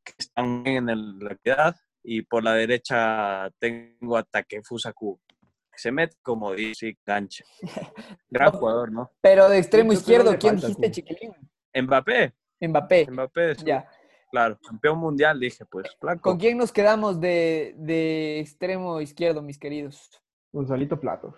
que 0.04 0.12
están 0.18 0.66
en 0.66 0.88
el- 0.88 1.18
la 1.18 1.32
equidad 1.34 1.76
y 2.02 2.22
por 2.22 2.42
la 2.42 2.54
derecha 2.54 3.50
tengo 3.58 4.16
a 4.16 4.22
Takefusa 4.24 4.92
Kubo. 4.92 5.20
Se 5.76 5.92
mete 5.92 6.16
como 6.22 6.54
dice, 6.54 6.96
cancha. 7.04 7.44
Gran 8.30 8.50
jugador, 8.50 8.90
¿no? 8.90 9.12
Pero 9.20 9.48
de 9.48 9.58
extremo 9.58 9.92
izquierdo, 9.92 10.36
¿quién 10.38 10.56
dijiste. 10.56 10.90
Chiquilín? 10.90 11.32
Mbappé, 11.74 12.32
Mbappé. 12.60 13.06
Mbappé, 13.10 13.54
sí, 13.54 13.64
Ya. 13.66 13.88
claro, 14.30 14.58
campeón 14.60 14.98
mundial, 14.98 15.38
dije, 15.38 15.64
pues, 15.66 15.86
flaco. 16.00 16.22
¿Con 16.22 16.38
quién 16.38 16.58
nos 16.58 16.72
quedamos 16.72 17.20
de, 17.20 17.74
de 17.76 18.40
extremo 18.40 19.00
izquierdo, 19.00 19.42
mis 19.42 19.58
queridos? 19.58 20.10
Gonzalito 20.52 20.98
Plato. 20.98 21.36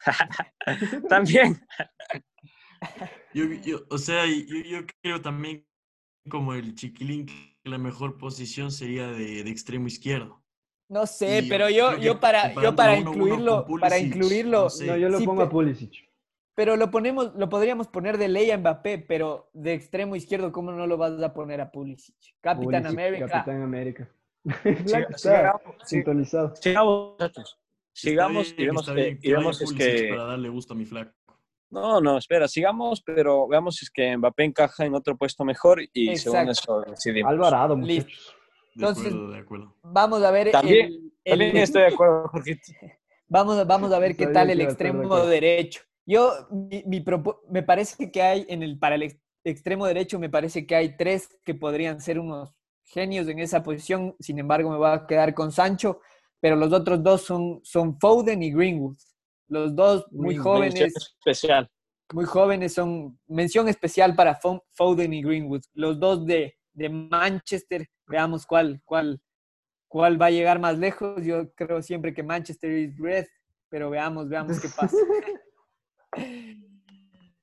También, 1.08 1.60
Yo, 3.32 3.44
yo- 3.64 3.86
o 3.88 3.96
sea, 3.98 4.26
yo, 4.26 4.56
yo 4.64 4.80
creo 5.00 5.20
también 5.22 5.66
como 6.28 6.52
el 6.54 6.74
chiquilín 6.74 7.26
que 7.26 7.56
la 7.64 7.78
mejor 7.78 8.18
posición 8.18 8.70
sería 8.70 9.06
de, 9.06 9.42
de 9.44 9.50
extremo 9.50 9.86
izquierdo. 9.86 10.42
No 10.88 11.06
sé, 11.06 11.38
Y 11.38 11.48
pero 11.48 11.70
yo, 11.70 11.96
yo 11.96 12.20
para, 12.20 12.52
yo 12.60 12.76
para 12.76 12.96
incluirlo, 12.96 13.66
para 13.80 13.98
incluirlo, 13.98 14.64
no 14.64 14.70
sé. 14.70 14.86
No, 14.86 14.96
yo 14.98 15.08
lo 15.08 15.18
Sí, 15.18 15.24
pongo 15.24 15.42
a 15.42 15.48
Pulisic. 15.48 16.11
Pero 16.54 16.76
lo 16.76 16.90
ponemos, 16.90 17.34
lo 17.34 17.48
podríamos 17.48 17.88
poner 17.88 18.18
de 18.18 18.28
ley 18.28 18.50
a 18.50 18.58
Mbappé, 18.58 18.98
pero 18.98 19.48
de 19.52 19.74
extremo 19.74 20.16
izquierdo, 20.16 20.52
¿cómo 20.52 20.72
no 20.72 20.86
lo 20.86 20.96
vas 20.96 21.20
a 21.22 21.32
poner 21.34 21.60
a 21.60 21.70
Pulisic? 21.70 22.14
Capitán 22.40 22.82
Pulisic, 22.82 22.86
América. 22.86 23.28
Capitán 23.28 23.62
América. 23.62 24.08
sigamos, 25.16 25.60
sintonizado. 25.84 26.54
sigamos, 26.56 27.12
muchachos. 27.12 27.58
Sigamos 27.94 28.54
y 28.56 28.64
vemos, 28.66 28.90
que, 28.90 29.18
y 29.20 29.32
vemos 29.32 29.60
es 29.60 29.72
que... 29.72 30.08
Para 30.10 30.24
darle 30.24 30.48
gusto 30.48 30.72
a 30.72 30.76
mi 30.76 30.84
flaco. 30.86 31.12
No, 31.70 32.00
no, 32.00 32.18
espera, 32.18 32.48
sigamos, 32.48 33.00
pero 33.02 33.46
veamos 33.48 33.76
si 33.76 33.84
es 33.86 33.90
que 33.90 34.16
Mbappé 34.16 34.44
encaja 34.44 34.84
en 34.84 34.94
otro 34.94 35.16
puesto 35.16 35.44
mejor 35.44 35.80
y 35.92 36.16
según 36.16 36.38
Exacto. 36.48 36.80
eso 36.82 36.90
decidimos. 36.90 37.30
Alvarado, 37.30 37.76
Listo. 37.76 38.04
muchachos. 38.10 38.34
De 38.74 38.80
Entonces- 38.86 39.06
acuerdo, 39.06 39.30
de 39.30 39.38
acuerdo. 39.38 39.74
Vamos 39.82 40.22
a 40.22 40.30
ver 40.30 40.50
También- 40.50 40.86
el- 40.86 41.12
el- 41.24 41.30
También 41.38 41.56
estoy 41.58 41.82
de 41.82 41.88
acuerdo, 41.88 42.28
Jorgito. 42.28 42.62
Vamos, 43.28 43.66
vamos 43.66 43.90
a 43.92 43.98
ver 43.98 44.14
qué 44.14 44.26
tal 44.26 44.50
el 44.50 44.58
de 44.58 44.64
extremo 44.64 45.24
derecho. 45.24 45.80
Yo, 46.06 46.32
mi, 46.50 46.82
mi 46.86 47.00
propo- 47.00 47.40
me 47.48 47.62
parece 47.62 48.10
que 48.10 48.22
hay 48.22 48.46
en 48.48 48.62
el, 48.62 48.78
para 48.78 48.96
el 48.96 49.02
ex- 49.04 49.20
extremo 49.44 49.86
derecho, 49.86 50.18
me 50.18 50.30
parece 50.30 50.66
que 50.66 50.74
hay 50.74 50.96
tres 50.96 51.28
que 51.44 51.54
podrían 51.54 52.00
ser 52.00 52.18
unos 52.18 52.54
genios 52.84 53.28
en 53.28 53.38
esa 53.38 53.62
posición. 53.62 54.16
Sin 54.18 54.38
embargo, 54.38 54.70
me 54.70 54.76
voy 54.78 54.90
a 54.90 55.06
quedar 55.06 55.34
con 55.34 55.52
Sancho, 55.52 56.00
pero 56.40 56.56
los 56.56 56.72
otros 56.72 57.02
dos 57.02 57.22
son, 57.22 57.60
son 57.62 57.98
Foden 58.00 58.42
y 58.42 58.52
Greenwood. 58.52 58.96
Los 59.48 59.74
dos 59.76 60.06
muy 60.10 60.34
Mención 60.34 60.42
jóvenes, 60.54 60.94
especial. 60.96 61.70
muy 62.12 62.24
jóvenes 62.24 62.74
son 62.74 63.18
mención 63.28 63.68
especial 63.68 64.14
para 64.16 64.40
Fo- 64.40 64.64
Foden 64.72 65.12
y 65.12 65.22
Greenwood. 65.22 65.62
Los 65.74 66.00
dos 66.00 66.26
de, 66.26 66.56
de 66.72 66.88
Manchester, 66.88 67.86
veamos 68.06 68.44
cuál, 68.46 68.80
cuál, 68.84 69.20
cuál 69.88 70.20
va 70.20 70.26
a 70.26 70.30
llegar 70.30 70.58
más 70.58 70.78
lejos. 70.78 71.24
Yo 71.24 71.52
creo 71.54 71.80
siempre 71.82 72.12
que 72.12 72.22
Manchester 72.22 72.72
is 72.72 72.98
red, 72.98 73.26
pero 73.68 73.88
veamos, 73.90 74.28
veamos 74.28 74.58
qué 74.60 74.68
pasa. 74.68 74.96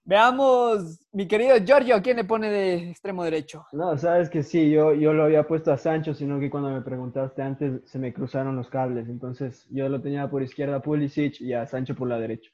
veamos, 0.03 0.99
mi 1.11 1.27
querido 1.27 1.57
Giorgio, 1.57 1.95
¿a 1.95 2.01
quién 2.01 2.17
le 2.17 2.23
pone 2.23 2.49
de 2.49 2.89
extremo 2.89 3.23
derecho? 3.23 3.65
No, 3.71 3.97
sabes 3.97 4.29
que 4.29 4.43
sí, 4.43 4.71
yo, 4.71 4.93
yo 4.93 5.13
lo 5.13 5.23
había 5.23 5.47
puesto 5.47 5.71
a 5.71 5.77
Sancho, 5.77 6.13
sino 6.13 6.39
que 6.39 6.49
cuando 6.49 6.69
me 6.69 6.81
preguntaste 6.81 7.41
antes 7.41 7.81
se 7.85 7.99
me 7.99 8.13
cruzaron 8.13 8.55
los 8.55 8.69
cables. 8.69 9.07
Entonces 9.07 9.67
yo 9.69 9.87
lo 9.89 10.01
tenía 10.01 10.29
por 10.29 10.41
izquierda 10.43 10.77
a 10.77 10.81
Pulisic 10.81 11.41
y 11.41 11.53
a 11.53 11.65
Sancho 11.65 11.95
por 11.95 12.07
la 12.07 12.19
derecha. 12.19 12.51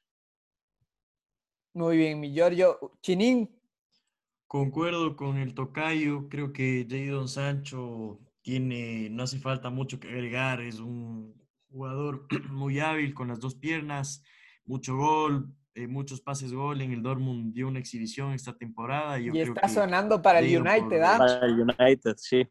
Muy 1.73 1.97
bien, 1.97 2.19
mi 2.19 2.34
Giorgio. 2.34 2.78
Chinín, 3.01 3.49
Concuerdo 4.47 5.15
con 5.15 5.38
el 5.38 5.54
tocayo, 5.56 6.30
creo 6.30 6.54
que 6.54 6.86
Jadon 6.89 7.28
Sancho 7.28 8.19
tiene, 8.41 9.10
no 9.10 9.23
hace 9.23 9.39
falta 9.39 9.69
mucho 9.69 9.99
que 9.99 10.08
agregar, 10.08 10.62
es 10.62 10.80
un 10.80 11.36
jugador 11.69 12.28
muy 12.51 12.80
hábil 12.80 13.13
con 13.13 13.28
las 13.28 13.39
dos 13.39 13.56
piernas, 13.56 14.23
mucho 14.65 14.95
gol, 14.95 15.54
eh, 15.75 15.88
muchos 15.88 16.21
pases 16.21 16.53
gol, 16.53 16.81
en 16.81 16.91
el 16.93 17.03
Dortmund 17.03 17.53
dio 17.53 17.67
una 17.67 17.79
exhibición 17.79 18.33
esta 18.33 18.55
temporada. 18.57 19.19
y 19.19 19.25
Yo 19.25 19.33
y 19.33 19.41
creo 19.41 19.53
está 19.53 19.67
que 19.67 19.73
sonando 19.73 20.21
para 20.21 20.39
el 20.39 20.57
United, 20.57 20.81
por 20.89 21.03
¿ah? 21.03 21.17
Para 21.17 21.45
el 21.45 21.59
United, 21.61 22.15
sí. 22.17 22.47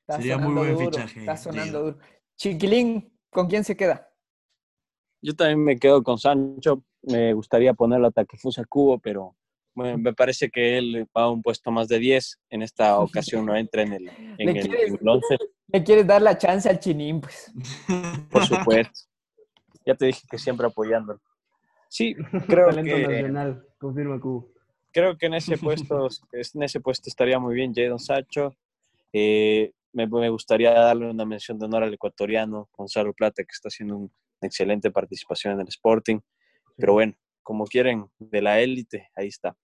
Está 0.00 0.16
Sería 0.18 0.38
muy 0.38 0.54
buen 0.54 0.74
duro, 0.74 0.90
fichaje, 0.90 1.20
Está 1.20 1.36
sonando 1.36 1.82
duro. 1.82 1.98
Chiquilín, 2.36 3.18
¿con 3.30 3.48
quién 3.48 3.64
se 3.64 3.76
queda? 3.76 4.08
Yo 5.22 5.34
también 5.34 5.64
me 5.64 5.76
quedo 5.78 6.02
con 6.02 6.18
Sancho. 6.18 6.84
Me 7.02 7.32
gustaría 7.32 7.72
ponerlo 7.74 8.08
a 8.08 8.10
Takefusa 8.12 8.64
Kubo, 8.64 8.98
pero 8.98 9.36
bueno, 9.74 9.98
me 9.98 10.12
parece 10.12 10.50
que 10.50 10.76
él 10.78 11.06
va 11.16 11.22
a 11.24 11.30
un 11.30 11.42
puesto 11.42 11.70
más 11.70 11.88
de 11.88 11.98
10. 11.98 12.38
En 12.50 12.62
esta 12.62 13.00
ocasión 13.00 13.46
no 13.46 13.56
entra 13.56 13.82
en 13.82 13.92
el, 13.94 14.08
en 14.08 14.36
¿Le 14.38 14.58
el, 14.60 14.66
quieres- 14.68 14.88
en 14.88 14.98
el 15.00 15.08
11, 15.08 15.38
Le 15.68 15.82
quieres 15.84 16.06
dar 16.06 16.22
la 16.22 16.36
chance 16.38 16.68
al 16.68 16.78
Chinín, 16.78 17.20
pues. 17.20 17.52
por 18.30 18.44
supuesto. 18.44 19.00
Ya 19.84 19.94
te 19.94 20.06
dije 20.06 20.22
que 20.30 20.38
siempre 20.38 20.66
apoyándolo. 20.66 21.20
Sí, 21.88 22.14
creo 22.48 22.66
Talento 22.68 22.94
que, 22.96 23.02
nacional, 23.02 23.66
confirma 23.78 24.20
Cubo. 24.20 24.52
creo 24.92 25.16
que 25.16 25.26
en 25.26 25.34
ese 25.34 25.56
puesto, 25.58 26.08
en 26.32 26.62
ese 26.62 26.80
puesto 26.80 27.08
estaría 27.08 27.38
muy 27.38 27.54
bien 27.54 27.72
Jadon 27.74 27.98
Sancho. 27.98 28.54
Eh, 29.12 29.72
me, 29.92 30.06
me 30.06 30.28
gustaría 30.28 30.72
darle 30.72 31.10
una 31.10 31.24
mención 31.24 31.58
de 31.58 31.64
honor 31.66 31.82
al 31.84 31.94
ecuatoriano 31.94 32.68
Gonzalo 32.76 33.12
Plata, 33.14 33.42
que 33.42 33.52
está 33.52 33.68
haciendo 33.68 33.96
una 33.96 34.10
excelente 34.42 34.90
participación 34.90 35.54
en 35.54 35.60
el 35.60 35.68
Sporting. 35.68 36.18
Pero 36.76 36.92
bueno, 36.94 37.14
como 37.42 37.64
quieren, 37.64 38.06
de 38.18 38.42
la 38.42 38.60
élite, 38.60 39.08
ahí 39.14 39.28
está. 39.28 39.56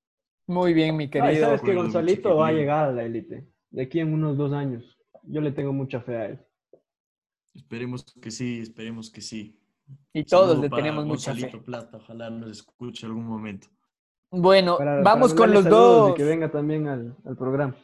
Muy 0.46 0.72
bien, 0.72 0.96
mi 0.96 1.04
Ay, 1.04 1.11
querido. 1.11 1.44
sabes 1.46 1.61
que 1.62 1.74
Gonzalito 1.74 2.37
va 2.37 2.48
a 2.48 2.52
llegar 2.52 2.88
a 2.88 2.92
la 2.92 3.04
élite. 3.04 3.46
De 3.70 3.82
aquí 3.82 4.00
en 4.00 4.12
unos 4.14 4.37
dos 4.37 4.52
años. 4.52 4.98
Yo 5.24 5.40
le 5.40 5.52
tengo 5.52 5.72
mucha 5.72 6.00
fe 6.00 6.16
a 6.16 6.26
él. 6.26 6.40
Esperemos 7.54 8.04
que 8.20 8.30
sí, 8.30 8.61
esperemos 8.61 9.11
que 9.11 9.20
sí. 9.20 9.58
Y 10.12 10.24
todos 10.24 10.48
Saludo 10.50 10.62
le 10.62 10.70
tenemos 10.70 11.07
mucha 11.07 11.35
fe. 11.35 11.50
Plata, 11.64 11.96
ojalá 11.98 12.31
nos 12.31 12.50
escuche 12.50 13.07
algún 13.07 13.24
momento. 13.26 13.68
Bueno, 14.31 14.78
Para- 14.78 15.00
vamos 15.02 15.33
para 15.35 15.38
con 15.46 15.52
los 15.55 15.64
dos. 15.64 16.11
Y 16.12 16.14
que 16.14 16.24
venga 16.24 16.50
también 16.50 16.88
al, 16.88 17.16
al 17.24 17.37
programa. 17.37 17.74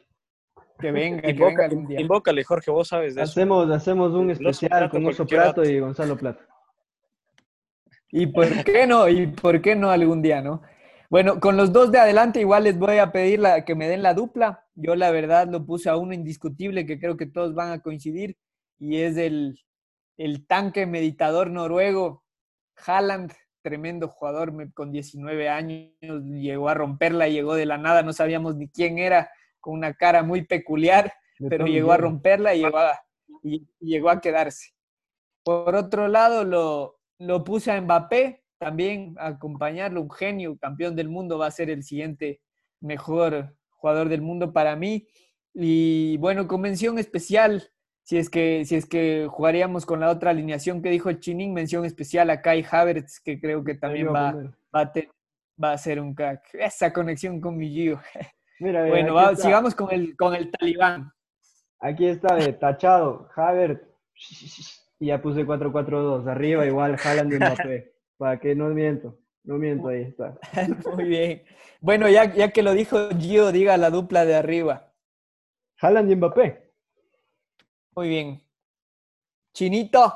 Que 0.79 0.93
venga, 0.93 1.21
que 1.23 1.31
Invoca- 1.31 1.49
venga 1.49 1.65
algún 1.65 1.87
día. 1.89 2.01
invócale, 2.01 2.45
Jorge, 2.45 2.71
vos 2.71 2.89
sabes 2.89 3.15
de 3.15 3.23
eso. 3.23 3.31
Hacemos, 3.33 3.71
hacemos 3.71 4.13
un 4.15 4.31
especial 4.31 4.69
Plato, 4.71 4.91
con 4.91 5.07
Oso 5.07 5.27
Plato 5.27 5.65
y 5.65 5.81
Gonzalo 5.81 6.17
Plata. 6.17 6.47
¿Y 8.11 8.27
por 8.29 8.47
qué 8.65 8.87
no? 8.87 9.09
¿Y 9.09 9.27
por 9.27 9.61
qué 9.61 9.75
no 9.77 9.91
algún 9.91 10.23
día, 10.23 10.41
no? 10.41 10.63
Bueno, 11.11 11.41
con 11.41 11.57
los 11.57 11.73
dos 11.73 11.91
de 11.91 11.99
adelante 11.99 12.41
igual 12.41 12.65
les 12.65 12.79
voy 12.79 12.99
a 12.99 13.11
pedir 13.13 13.41
la, 13.41 13.65
que 13.65 13.75
me 13.75 13.89
den 13.89 14.03
la 14.03 14.15
dupla. 14.15 14.65
Yo 14.75 14.95
la 14.95 15.11
verdad 15.11 15.49
lo 15.51 15.65
puse 15.65 15.89
a 15.89 15.97
uno 15.97 16.13
indiscutible 16.15 16.87
que 16.87 16.99
creo 17.01 17.17
que 17.17 17.27
todos 17.27 17.55
van 17.55 17.73
a 17.73 17.81
coincidir 17.81 18.37
y 18.79 18.99
es 18.99 19.17
el, 19.17 19.59
el 20.19 20.47
tanque 20.47 20.85
meditador 20.85 21.49
noruego, 21.51 22.25
Haaland, 22.87 23.33
tremendo 23.63 24.09
jugador 24.09 24.53
con 24.75 24.93
19 24.93 25.49
años, 25.49 25.91
llegó 26.25 26.69
a 26.69 26.75
romperla, 26.75 27.29
llegó 27.29 27.55
de 27.55 27.65
la 27.67 27.79
nada, 27.79 28.03
no 28.03 28.13
sabíamos 28.13 28.57
ni 28.57 28.69
quién 28.69 28.99
era, 28.99 29.31
con 29.61 29.75
una 29.75 29.95
cara 29.95 30.23
muy 30.23 30.45
peculiar, 30.45 31.13
pero 31.49 31.67
llegó 31.67 31.93
a 31.93 31.97
romperla 32.03 32.55
y 32.55 32.59
llegó 32.63 32.79
a, 32.79 33.01
y- 33.43 33.67
y 33.81 33.87
llegó 33.87 34.11
a 34.11 34.21
quedarse. 34.21 34.73
Por 35.45 35.75
otro 35.75 36.09
lado, 36.09 36.45
lo, 36.45 36.99
lo 37.19 37.43
puse 37.45 37.71
a 37.73 37.81
Mbappé, 37.81 38.45
también 38.59 39.15
a 39.19 39.29
acompañarlo, 39.29 40.03
un 40.03 40.11
genio, 40.11 40.59
campeón 40.59 40.95
del 40.97 41.09
mundo, 41.09 41.39
va 41.39 41.47
a 41.47 41.51
ser 41.53 41.71
el 41.71 41.83
siguiente 41.85 42.41
mejor 42.81 43.57
jugador 43.71 44.09
del 44.09 44.21
mundo 44.23 44.53
para 44.53 44.75
mí. 44.77 45.07
Y 45.55 46.17
bueno, 46.19 46.47
con 46.49 46.61
mención 46.61 46.99
especial, 46.99 47.71
si 48.09 48.17
es 48.17 48.31
que, 48.31 48.65
si 48.65 48.75
es 48.75 48.87
que 48.87 49.27
jugaríamos 49.31 49.85
con 49.85 50.01
la 50.01 50.09
otra 50.09 50.31
alineación 50.31 50.81
que 50.81 50.89
dijo 50.89 51.11
el 51.11 51.21
Chinín, 51.21 51.53
mención 51.53 51.85
especial 51.85 52.31
a 52.31 52.41
Kai 52.41 52.65
Havertz, 52.69 53.21
que 53.21 53.39
creo 53.39 53.63
que 53.63 53.75
también 53.75 54.07
va, 54.09 54.33
va, 54.75 54.81
a, 54.81 54.93
va 55.63 55.73
a 55.73 55.77
ser 55.79 56.01
un 56.01 56.15
crack. 56.15 56.43
Esa 56.55 56.91
conexión 56.91 57.39
con 57.39 57.59
mi 57.59 57.69
Gio. 57.69 58.01
Mira, 58.61 58.87
bueno, 58.87 59.37
sigamos 59.37 59.75
con 59.75 59.93
el, 59.93 60.17
con 60.17 60.35
el 60.35 60.51
talibán. 60.51 61.13
Aquí 61.81 62.07
está 62.07 62.37
de 62.37 62.55
tachado, 62.55 63.29
Havertz. 63.37 63.87
Y 64.99 65.09
ya 65.09 65.21
puse 65.21 65.45
4-4-2. 65.45 66.31
Arriba 66.31 66.65
igual, 66.65 66.97
Haaland 67.05 67.35
y 67.35 67.37
Mbappé. 67.37 67.93
Para 68.17 68.41
que 68.41 68.55
no 68.55 68.71
miento. 68.71 69.19
No 69.45 69.59
miento, 69.59 69.89
ahí 69.89 70.05
está. 70.05 70.35
Muy 70.95 71.05
bien. 71.05 71.43
Bueno, 71.83 72.09
ya, 72.09 72.25
ya 72.33 72.53
que 72.53 72.63
lo 72.63 72.73
dijo 72.73 73.11
Gio, 73.19 73.53
diga 73.53 73.77
la 73.77 73.91
dupla 73.91 74.25
de 74.25 74.35
arriba. 74.35 74.95
Haaland 75.79 76.11
y 76.11 76.17
Mbappé. 76.17 76.68
Muy 77.99 78.11
bien. 78.11 78.41
Chinito. 79.53 80.15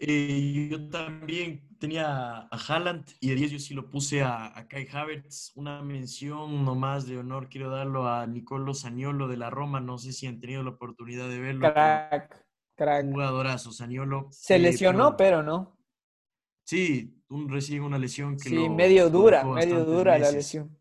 Eh, 0.00 0.66
yo 0.68 0.90
también 0.90 1.76
tenía 1.78 2.38
a 2.38 2.48
Haaland 2.50 3.04
y 3.20 3.28
de 3.28 3.36
10 3.36 3.52
yo 3.52 3.58
sí 3.60 3.72
lo 3.72 3.88
puse 3.88 4.22
a, 4.24 4.66
Kai 4.68 4.88
Havertz. 4.92 5.52
Una 5.54 5.80
mención 5.80 6.64
nomás 6.64 7.06
de 7.06 7.18
honor 7.18 7.48
quiero 7.48 7.70
darlo 7.70 8.08
a 8.08 8.26
Nicolo 8.26 8.74
Saniolo 8.74 9.28
de 9.28 9.36
la 9.36 9.48
Roma. 9.48 9.78
No 9.78 9.96
sé 9.96 10.12
si 10.12 10.26
han 10.26 10.40
tenido 10.40 10.64
la 10.64 10.70
oportunidad 10.70 11.28
de 11.28 11.38
verlo. 11.38 11.72
Crack, 11.72 12.44
crack. 12.74 13.06
Jugadorazo, 13.06 13.70
Saniolo. 13.70 14.26
Se 14.32 14.56
eh, 14.56 14.58
lesionó, 14.58 15.16
pero, 15.16 15.44
no. 15.44 15.78
Sí, 16.64 17.22
un, 17.28 17.48
recibe 17.48 17.86
una 17.86 17.98
lesión 17.98 18.36
que 18.36 18.48
sí, 18.48 18.68
medio 18.68 19.08
dura, 19.08 19.44
medio 19.44 19.84
dura 19.84 20.18
la 20.18 20.32
lesión. 20.32 20.76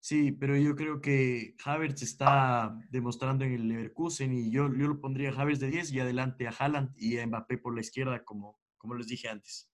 Sí, 0.00 0.32
pero 0.32 0.56
yo 0.56 0.76
creo 0.76 1.00
que 1.00 1.54
Havertz 1.64 2.02
está 2.02 2.78
demostrando 2.88 3.44
en 3.44 3.52
el 3.52 3.68
Leverkusen 3.68 4.32
y 4.32 4.50
yo, 4.50 4.72
yo 4.74 4.86
lo 4.86 5.00
pondría 5.00 5.30
a 5.30 5.40
Havertz 5.40 5.60
de 5.60 5.68
10 5.68 5.92
y 5.92 6.00
adelante 6.00 6.46
a 6.46 6.54
Haaland 6.56 6.92
y 6.96 7.18
a 7.18 7.26
Mbappé 7.26 7.58
por 7.58 7.74
la 7.74 7.80
izquierda, 7.80 8.24
como, 8.24 8.58
como 8.76 8.94
les 8.94 9.08
dije 9.08 9.28
antes. 9.28 9.68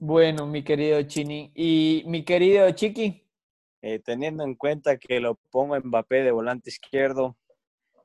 Bueno, 0.00 0.46
mi 0.46 0.64
querido 0.64 1.00
Chini. 1.02 1.52
¿Y 1.54 2.02
mi 2.06 2.24
querido 2.24 2.68
Chiqui? 2.72 3.24
Eh, 3.82 4.00
teniendo 4.00 4.44
en 4.44 4.56
cuenta 4.56 4.98
que 4.98 5.20
lo 5.20 5.36
pongo 5.50 5.74
a 5.74 5.80
Mbappé 5.80 6.22
de 6.22 6.32
volante 6.32 6.70
izquierdo, 6.70 7.36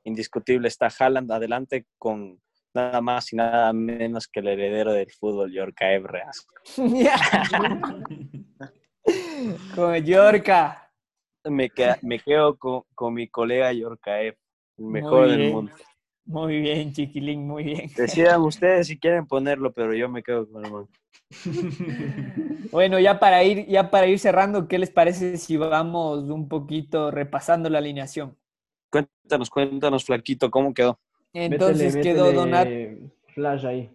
indiscutible 0.04 0.68
está 0.68 0.88
Haaland 0.96 1.32
adelante 1.32 1.86
con 1.98 2.40
nada 2.72 3.00
más 3.00 3.32
y 3.32 3.36
nada 3.36 3.72
menos 3.72 4.28
que 4.28 4.40
el 4.40 4.48
heredero 4.48 4.92
del 4.92 5.10
fútbol, 5.10 5.52
Yorka 5.52 5.92
Ebreas. 5.92 6.46
con 9.74 9.96
Yorka 10.04 10.85
me, 11.50 11.70
me 12.02 12.18
quedo 12.18 12.56
con, 12.56 13.14
mi 13.14 13.28
colega 13.28 13.72
Yorkaev, 13.72 14.36
el 14.78 14.84
mejor 14.84 15.28
del 15.28 15.52
mundo. 15.52 15.72
Muy 16.26 16.60
bien, 16.60 16.92
chiquilín, 16.92 17.46
muy 17.46 17.62
bien. 17.62 17.90
Decidan 17.96 18.40
ustedes 18.42 18.88
si 18.88 18.98
quieren 18.98 19.26
ponerlo, 19.26 19.72
pero 19.72 19.94
yo 19.94 20.08
me 20.08 20.22
quedo 20.22 20.48
con 20.50 20.64
el 20.64 20.70
mundo. 20.70 20.88
Bueno, 22.72 22.98
ya 22.98 23.20
para 23.20 23.42
ir, 23.44 23.66
ya 23.68 23.90
para 23.90 24.06
ir 24.06 24.18
cerrando, 24.18 24.66
¿qué 24.66 24.78
les 24.78 24.90
parece 24.90 25.36
si 25.38 25.56
vamos 25.56 26.24
un 26.24 26.48
poquito 26.48 27.10
repasando 27.10 27.70
la 27.70 27.78
alineación? 27.78 28.36
Cuéntanos, 28.90 29.48
cuéntanos, 29.50 30.04
Flaquito, 30.04 30.50
¿cómo 30.50 30.74
quedó? 30.74 30.98
Entonces 31.32 31.96
quedó 31.96 32.32
Donar... 32.32 32.68
Flash 33.28 33.66
ahí. 33.66 33.90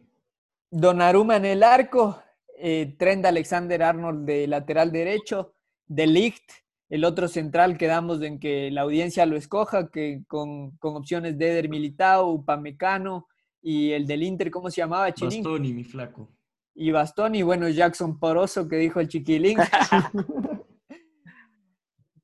Donnarumma 0.70 1.36
en 1.36 1.46
el 1.46 1.64
arco, 1.64 2.22
eh, 2.58 2.96
Trent 2.98 3.26
Alexander 3.26 3.84
Arnold 3.84 4.26
de 4.26 4.48
lateral 4.48 4.92
derecho, 4.92 5.54
De 5.86 6.08
Ligt 6.08 6.61
el 6.92 7.06
otro 7.06 7.30
central 7.30 7.78
quedamos 7.78 8.22
en 8.22 8.38
que 8.38 8.70
la 8.70 8.82
audiencia 8.82 9.26
lo 9.26 9.38
escoja, 9.38 9.90
que 9.90 10.24
con, 10.28 10.78
opciones 10.82 11.38
de 11.38 11.52
Eder 11.52 11.70
Militao, 11.70 12.30
Upamecano 12.30 13.30
y 13.62 13.92
el 13.92 14.06
del 14.06 14.24
Inter, 14.24 14.52
¿cómo 14.52 14.70
se 14.70 14.82
llamaba? 14.82 15.14
Chinín? 15.14 15.42
Bastoni, 15.42 15.74
mi 15.74 15.86
flaco. 15.86 16.28
Y 16.76 16.92
Bastoni, 16.92 17.44
bueno, 17.44 17.70
Jackson 17.70 18.20
Poroso, 18.20 18.68
que 18.68 18.76
dijo 18.76 19.00
el 19.00 19.08
chiquilín. 19.08 19.58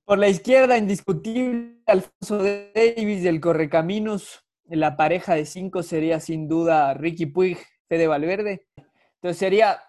Por 0.04 0.18
la 0.18 0.28
izquierda, 0.28 0.78
indiscutible, 0.78 1.82
Alfonso 1.86 2.44
Davis 2.76 3.24
del 3.24 3.40
Correcaminos. 3.40 4.44
La 4.66 4.98
pareja 4.98 5.36
de 5.36 5.46
cinco 5.46 5.82
sería 5.82 6.20
sin 6.20 6.50
duda 6.50 6.94
Ricky 6.94 7.28
Puig, 7.28 7.58
Fede 7.88 8.08
Valverde. 8.08 8.68
Entonces 9.16 9.38
sería 9.38 9.80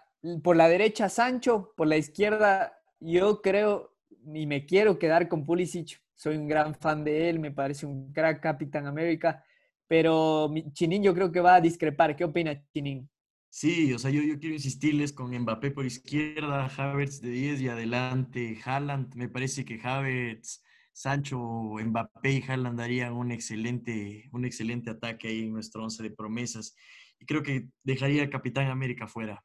por 0.45 0.55
la 0.55 0.69
derecha 0.69 1.09
Sancho, 1.09 1.73
por 1.77 1.89
la 1.89 1.97
izquierda 1.97 2.79
yo 3.01 3.41
creo 3.43 3.98
y 4.35 4.47
me 4.47 4.67
quiero 4.67 4.99
quedar 4.99 5.29
con 5.29 5.45
Pulisic. 5.45 6.01
Soy 6.15 6.37
un 6.37 6.49
gran 6.49 6.75
fan 6.75 7.05
de 7.05 7.31
él, 7.31 7.39
me 7.39 7.53
parece 7.53 7.87
un 7.87 8.13
crack 8.13 8.43
Capitán 8.43 8.87
América. 8.87 9.45
Pero 9.87 10.53
Chinín 10.73 11.03
yo 11.03 11.15
creo 11.15 11.33
que 11.33 11.41
va 11.41 11.57
a 11.57 11.61
discrepar. 11.61 12.15
¿Qué 12.15 12.25
opina 12.25 12.63
Chinín? 12.73 13.09
Sí, 13.51 13.93
o 13.95 13.99
sea, 13.99 14.11
yo, 14.11 14.23
yo 14.23 14.39
quiero 14.39 14.55
insistirles 14.55 15.13
con 15.13 15.37
Mbappé 15.37 15.71
por 15.71 15.87
izquierda, 15.87 16.67
Havertz 16.67 17.21
de 17.23 17.31
10 17.31 17.61
y 17.63 17.69
adelante, 17.69 18.59
Haaland. 18.63 19.15
Me 19.15 19.29
parece 19.29 19.65
que 19.65 19.81
Havertz, 19.83 20.63
Sancho, 20.93 21.39
Mbappé 21.83 22.33
y 22.33 22.43
Haaland 22.47 22.79
darían 22.79 23.15
un 23.15 23.33
excelente, 23.33 24.29
un 24.33 24.45
excelente 24.45 24.91
ataque 24.91 25.29
ahí 25.29 25.45
en 25.45 25.53
nuestro 25.53 25.83
once 25.83 26.03
de 26.03 26.11
promesas. 26.11 26.77
Y 27.19 27.25
creo 27.25 27.43
que 27.43 27.69
dejaría 27.83 28.23
al 28.23 28.31
Capitán 28.31 28.67
América 28.67 29.07
fuera. 29.09 29.43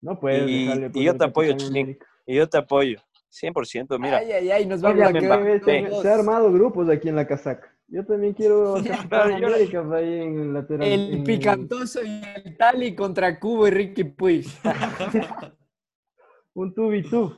No 0.00 0.18
puede 0.18 0.50
y, 0.50 0.70
y 0.94 1.04
yo 1.04 1.16
te 1.16 1.24
apoyo, 1.24 1.56
Chinín. 1.56 1.98
Y 2.26 2.36
yo 2.36 2.48
te 2.48 2.58
apoyo. 2.58 3.02
100%, 3.30 3.98
mira. 3.98 4.18
Ay, 4.18 4.32
ay, 4.32 4.50
ay, 4.50 4.66
nos 4.66 4.80
vamos 4.80 5.06
a 5.06 5.12
quedar. 5.12 5.62
Se 6.02 6.08
ha 6.08 6.14
armado 6.14 6.52
grupos 6.52 6.88
aquí 6.88 7.08
en 7.08 7.16
la 7.16 7.26
casaca. 7.26 7.76
Yo 7.88 8.04
también 8.04 8.34
quiero 8.34 8.76
ahí 9.94 10.20
en 10.20 10.38
el 10.38 10.54
lateral. 10.54 10.86
El 10.86 11.22
picantoso 11.24 12.02
y 12.04 12.22
el 12.36 12.56
Tali 12.56 12.94
contra 12.94 13.38
Cubo 13.38 13.66
y 13.66 13.70
Ricky 13.70 14.04
Puig. 14.04 14.46
Un 16.54 16.72
tú 16.74 16.92
y 16.92 17.02
tú. 17.02 17.36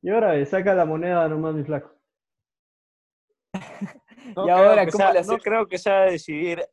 Y 0.00 0.10
ahora 0.10 0.44
saca 0.46 0.74
la 0.74 0.84
moneda 0.84 1.28
nomás, 1.28 1.54
mi 1.54 1.62
flaco. 1.62 1.92
y 3.54 4.50
ahora, 4.50 4.86
¿cómo 4.88 5.12
le 5.12 5.22
No 5.22 5.38
creo 5.38 5.68
que 5.68 5.78
sea 5.78 6.02
decidir 6.02 6.64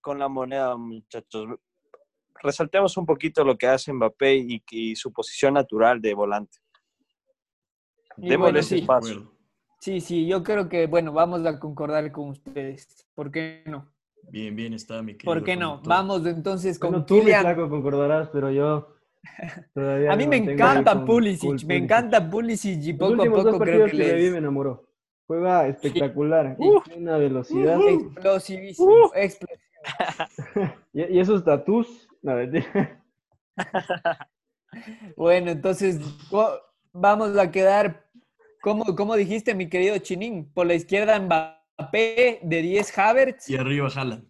con 0.00 0.18
la 0.18 0.28
moneda, 0.28 0.74
muchachos. 0.76 1.46
Resaltemos 2.42 2.96
un 2.96 3.04
poquito 3.04 3.44
lo 3.44 3.58
que 3.58 3.66
hace 3.66 3.92
Mbappé 3.92 4.62
y 4.70 4.96
su 4.96 5.12
posición 5.12 5.54
natural 5.54 6.00
de 6.00 6.14
volante. 6.14 6.58
Démosle 8.18 8.60
ese 8.60 8.78
espacio. 8.78 9.32
Sí, 9.80 10.00
sí, 10.00 10.26
yo 10.26 10.42
creo 10.42 10.68
que, 10.68 10.86
bueno, 10.86 11.12
vamos 11.12 11.46
a 11.46 11.58
concordar 11.58 12.10
con 12.10 12.30
ustedes. 12.30 13.06
¿Por 13.14 13.30
qué 13.30 13.62
no? 13.66 13.88
Bien, 14.30 14.54
bien 14.54 14.74
está, 14.74 15.02
mi 15.02 15.12
querido. 15.12 15.32
¿Por 15.32 15.44
qué 15.44 15.56
no? 15.56 15.80
Vamos 15.84 16.26
entonces 16.26 16.78
con 16.78 16.90
bueno, 16.90 17.06
tú, 17.06 17.20
Kylian. 17.20 17.68
concordarás, 17.68 18.28
pero 18.30 18.50
yo 18.50 18.94
a 20.10 20.16
mí 20.16 20.26
me 20.26 20.36
encanta 20.36 21.04
Pulisic, 21.04 21.64
me 21.64 21.76
encanta 21.76 22.28
Pulisic 22.28 22.82
y 22.82 22.92
poco 22.92 23.22
a 23.22 23.26
poco 23.26 23.58
creo 23.58 23.86
que, 23.86 23.92
que 23.92 23.96
le... 23.96 24.30
me 24.30 24.38
enamoró. 24.38 24.84
Juega 25.26 25.68
espectacular, 25.68 26.56
una 26.96 27.18
velocidad. 27.18 27.78
Explosivísimo, 27.86 28.88
uh, 28.88 29.10
y, 30.92 31.02
y, 31.02 31.20
esos 31.20 31.44
tatus, 31.44 32.08
no, 32.22 32.34
bueno, 35.16 35.50
entonces 35.50 36.00
vamos 36.92 37.36
a 37.36 37.50
quedar 37.50 38.07
¿Cómo, 38.60 39.16
dijiste, 39.16 39.54
mi 39.54 39.68
querido 39.68 39.98
Chinín? 39.98 40.50
Por 40.52 40.66
la 40.66 40.74
izquierda 40.74 41.18
Mbappé, 41.18 42.40
de 42.42 42.62
10 42.62 42.98
Havertz. 42.98 43.48
Y 43.48 43.56
arriba 43.56 43.88
Haaland. 43.94 44.26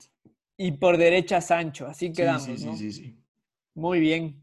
Y 0.56 0.72
por 0.72 0.98
derecha 0.98 1.40
Sancho. 1.40 1.86
Así 1.86 2.12
quedamos, 2.12 2.42
sí, 2.42 2.58
sí, 2.58 2.76
sí, 2.76 2.92
sí, 2.92 3.18
Muy 3.74 4.00
bien. 4.00 4.42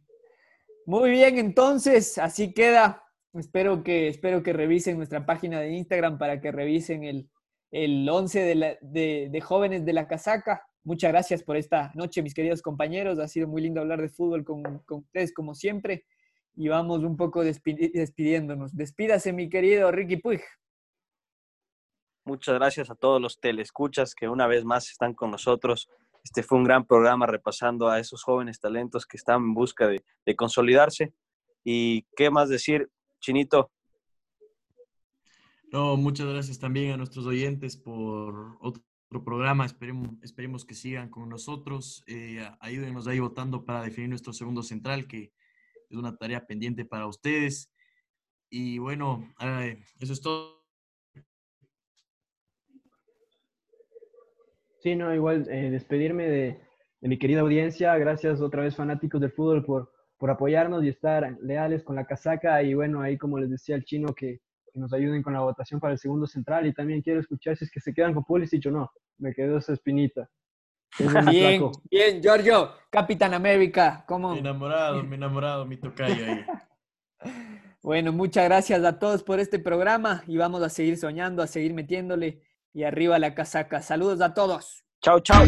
Muy 0.86 1.12
bien, 1.12 1.38
entonces, 1.38 2.18
así 2.18 2.54
queda. 2.54 3.04
Espero 3.34 3.84
que, 3.84 4.08
espero 4.08 4.42
que 4.44 4.54
revisen 4.54 4.98
nuestra 4.98 5.26
página 5.26 5.60
de 5.60 5.72
Instagram 5.72 6.18
para 6.18 6.40
que 6.40 6.52
revisen 6.52 7.04
el, 7.04 7.30
el 7.72 8.08
11 8.08 8.80
de, 8.82 9.30
de, 9.30 9.42
jóvenes 9.42 9.84
de 9.84 9.94
la 9.94 10.08
casaca. 10.08 10.64
Muchas 10.84 11.12
gracias 11.12 11.44
por 11.44 11.58
esta 11.58 11.92
noche, 11.96 12.22
mis 12.22 12.34
queridos 12.34 12.62
compañeros. 12.62 13.20
Ha 13.20 13.28
sido 13.28 13.48
muy 13.48 13.62
lindo 13.62 13.82
hablar 13.82 14.02
de 14.02 14.10
fútbol 14.10 14.46
con, 14.46 14.64
con 14.86 15.00
ustedes, 15.00 15.34
como 15.34 15.54
siempre 15.54 16.06
y 16.56 16.68
vamos 16.68 17.00
un 17.00 17.18
poco 17.18 17.44
despidiéndonos. 17.44 18.76
Despídase, 18.76 19.34
mi 19.34 19.50
querido 19.50 19.92
Ricky 19.92 20.18
Puig. 20.18 20.42
Muchas 22.24 22.56
gracias 22.56 22.90
a 22.90 22.96
todos 22.96 23.22
los 23.22 23.40
telescuchas 23.40 24.16
que 24.16 24.28
una 24.28 24.48
vez 24.48 24.66
más 24.66 24.90
están 24.90 25.14
con 25.14 25.32
nosotros. 25.32 25.90
Este 26.24 26.42
fue 26.42 26.58
un 26.58 26.64
gran 26.64 26.86
programa 26.86 27.28
repasando 27.28 27.88
a 27.88 28.00
esos 28.00 28.24
jóvenes 28.24 28.60
talentos 28.60 29.06
que 29.06 29.18
están 29.18 29.38
en 29.38 29.54
busca 29.54 29.88
de, 29.88 30.36
consolidarse. 30.36 31.14
¿Y 31.64 32.04
qué 32.16 32.32
más 32.32 32.50
decir, 32.50 32.90
Chinito? 33.20 33.72
No, 35.72 35.98
muchas 35.98 36.28
gracias 36.28 36.58
también 36.58 36.94
a 36.94 36.98
nuestros 36.98 37.28
oyentes 37.28 37.78
por 37.78 38.58
otro 38.60 39.24
programa. 39.24 39.66
Esperemos, 39.66 40.10
esperemos 40.24 40.66
que 40.66 40.74
sigan 40.74 41.10
con 41.10 41.30
nosotros. 41.30 42.04
Eh, 42.08 42.44
ayúdenos 42.60 43.08
ahí 43.08 43.20
votando 43.20 43.66
para 43.66 43.84
definir 43.84 44.10
nuestro 44.10 44.34
segundo 44.34 44.64
central, 44.64 45.08
que 45.08 45.32
es 45.90 45.98
una 45.98 46.16
tarea 46.16 46.46
pendiente 46.46 46.86
para 46.86 47.08
ustedes. 47.08 47.72
Y 48.50 48.78
bueno, 48.78 49.28
eso 50.00 50.14
es 50.14 50.22
todo. 50.22 50.64
Sí, 54.80 54.96
no, 54.96 55.14
igual 55.16 55.48
eh, 55.50 55.72
despedirme 55.72 56.28
de, 56.30 56.62
de, 57.02 57.10
mi 57.10 57.18
querida 57.18 57.42
audiencia. 57.42 57.98
Gracias 57.98 58.40
otra 58.40 58.62
vez, 58.62 58.76
fanáticos 58.76 59.20
del 59.20 59.32
fútbol, 59.32 59.66
por, 59.66 59.92
por 60.18 60.30
apoyarnos 60.30 60.84
y 60.84 60.90
estar 60.90 61.38
leales 61.42 61.84
con 61.84 61.96
la 61.96 62.06
casaca. 62.06 62.62
Y 62.62 62.76
bueno, 62.76 63.02
ahí 63.02 63.18
como 63.18 63.40
les 63.40 63.50
decía 63.50 63.76
el 63.76 63.84
chino, 63.84 64.14
que, 64.14 64.42
que 64.72 64.80
nos 64.80 64.94
ayuden 64.94 65.24
con 65.24 65.34
la 65.34 65.42
votación 65.42 65.80
para 65.80 65.94
el 65.94 66.00
segundo 66.00 66.28
central. 66.28 66.68
Y 66.68 66.74
también 66.74 67.02
quiero 67.02 67.20
escuchar 67.20 67.58
si 67.58 67.66
es 67.66 67.72
que 67.72 67.80
se 67.80 67.94
quedan 67.94 68.14
con 68.14 68.26
Pulisic 68.26 68.68
o 68.68 68.72
no. 68.72 68.92
Me 69.18 69.34
quedó 69.34 69.58
esa 69.58 69.74
espinita. 69.74 70.30
Bien, 70.98 71.72
bien, 71.90 72.22
Giorgio, 72.22 72.72
Capitán 72.90 73.34
América, 73.34 74.04
¿cómo? 74.08 74.32
Mi 74.32 74.40
enamorado, 74.40 75.04
mi 75.04 75.16
enamorado, 75.16 75.66
mi 75.66 75.78
tocayo 75.78 76.26
ahí. 76.26 76.46
Bueno, 77.82 78.12
muchas 78.12 78.46
gracias 78.46 78.84
a 78.84 78.98
todos 78.98 79.22
por 79.22 79.40
este 79.40 79.60
programa 79.60 80.24
y 80.26 80.38
vamos 80.38 80.64
a 80.64 80.70
seguir 80.70 80.98
soñando, 80.98 81.44
a 81.44 81.48
seguir 81.48 81.76
metiéndole 81.76 82.42
y 82.74 82.82
arriba 82.82 83.20
la 83.20 83.36
casaca. 83.36 83.80
Saludos 83.84 84.22
a 84.22 84.34
todos. 84.34 84.84
Chao, 85.04 85.20
chao. 85.20 85.46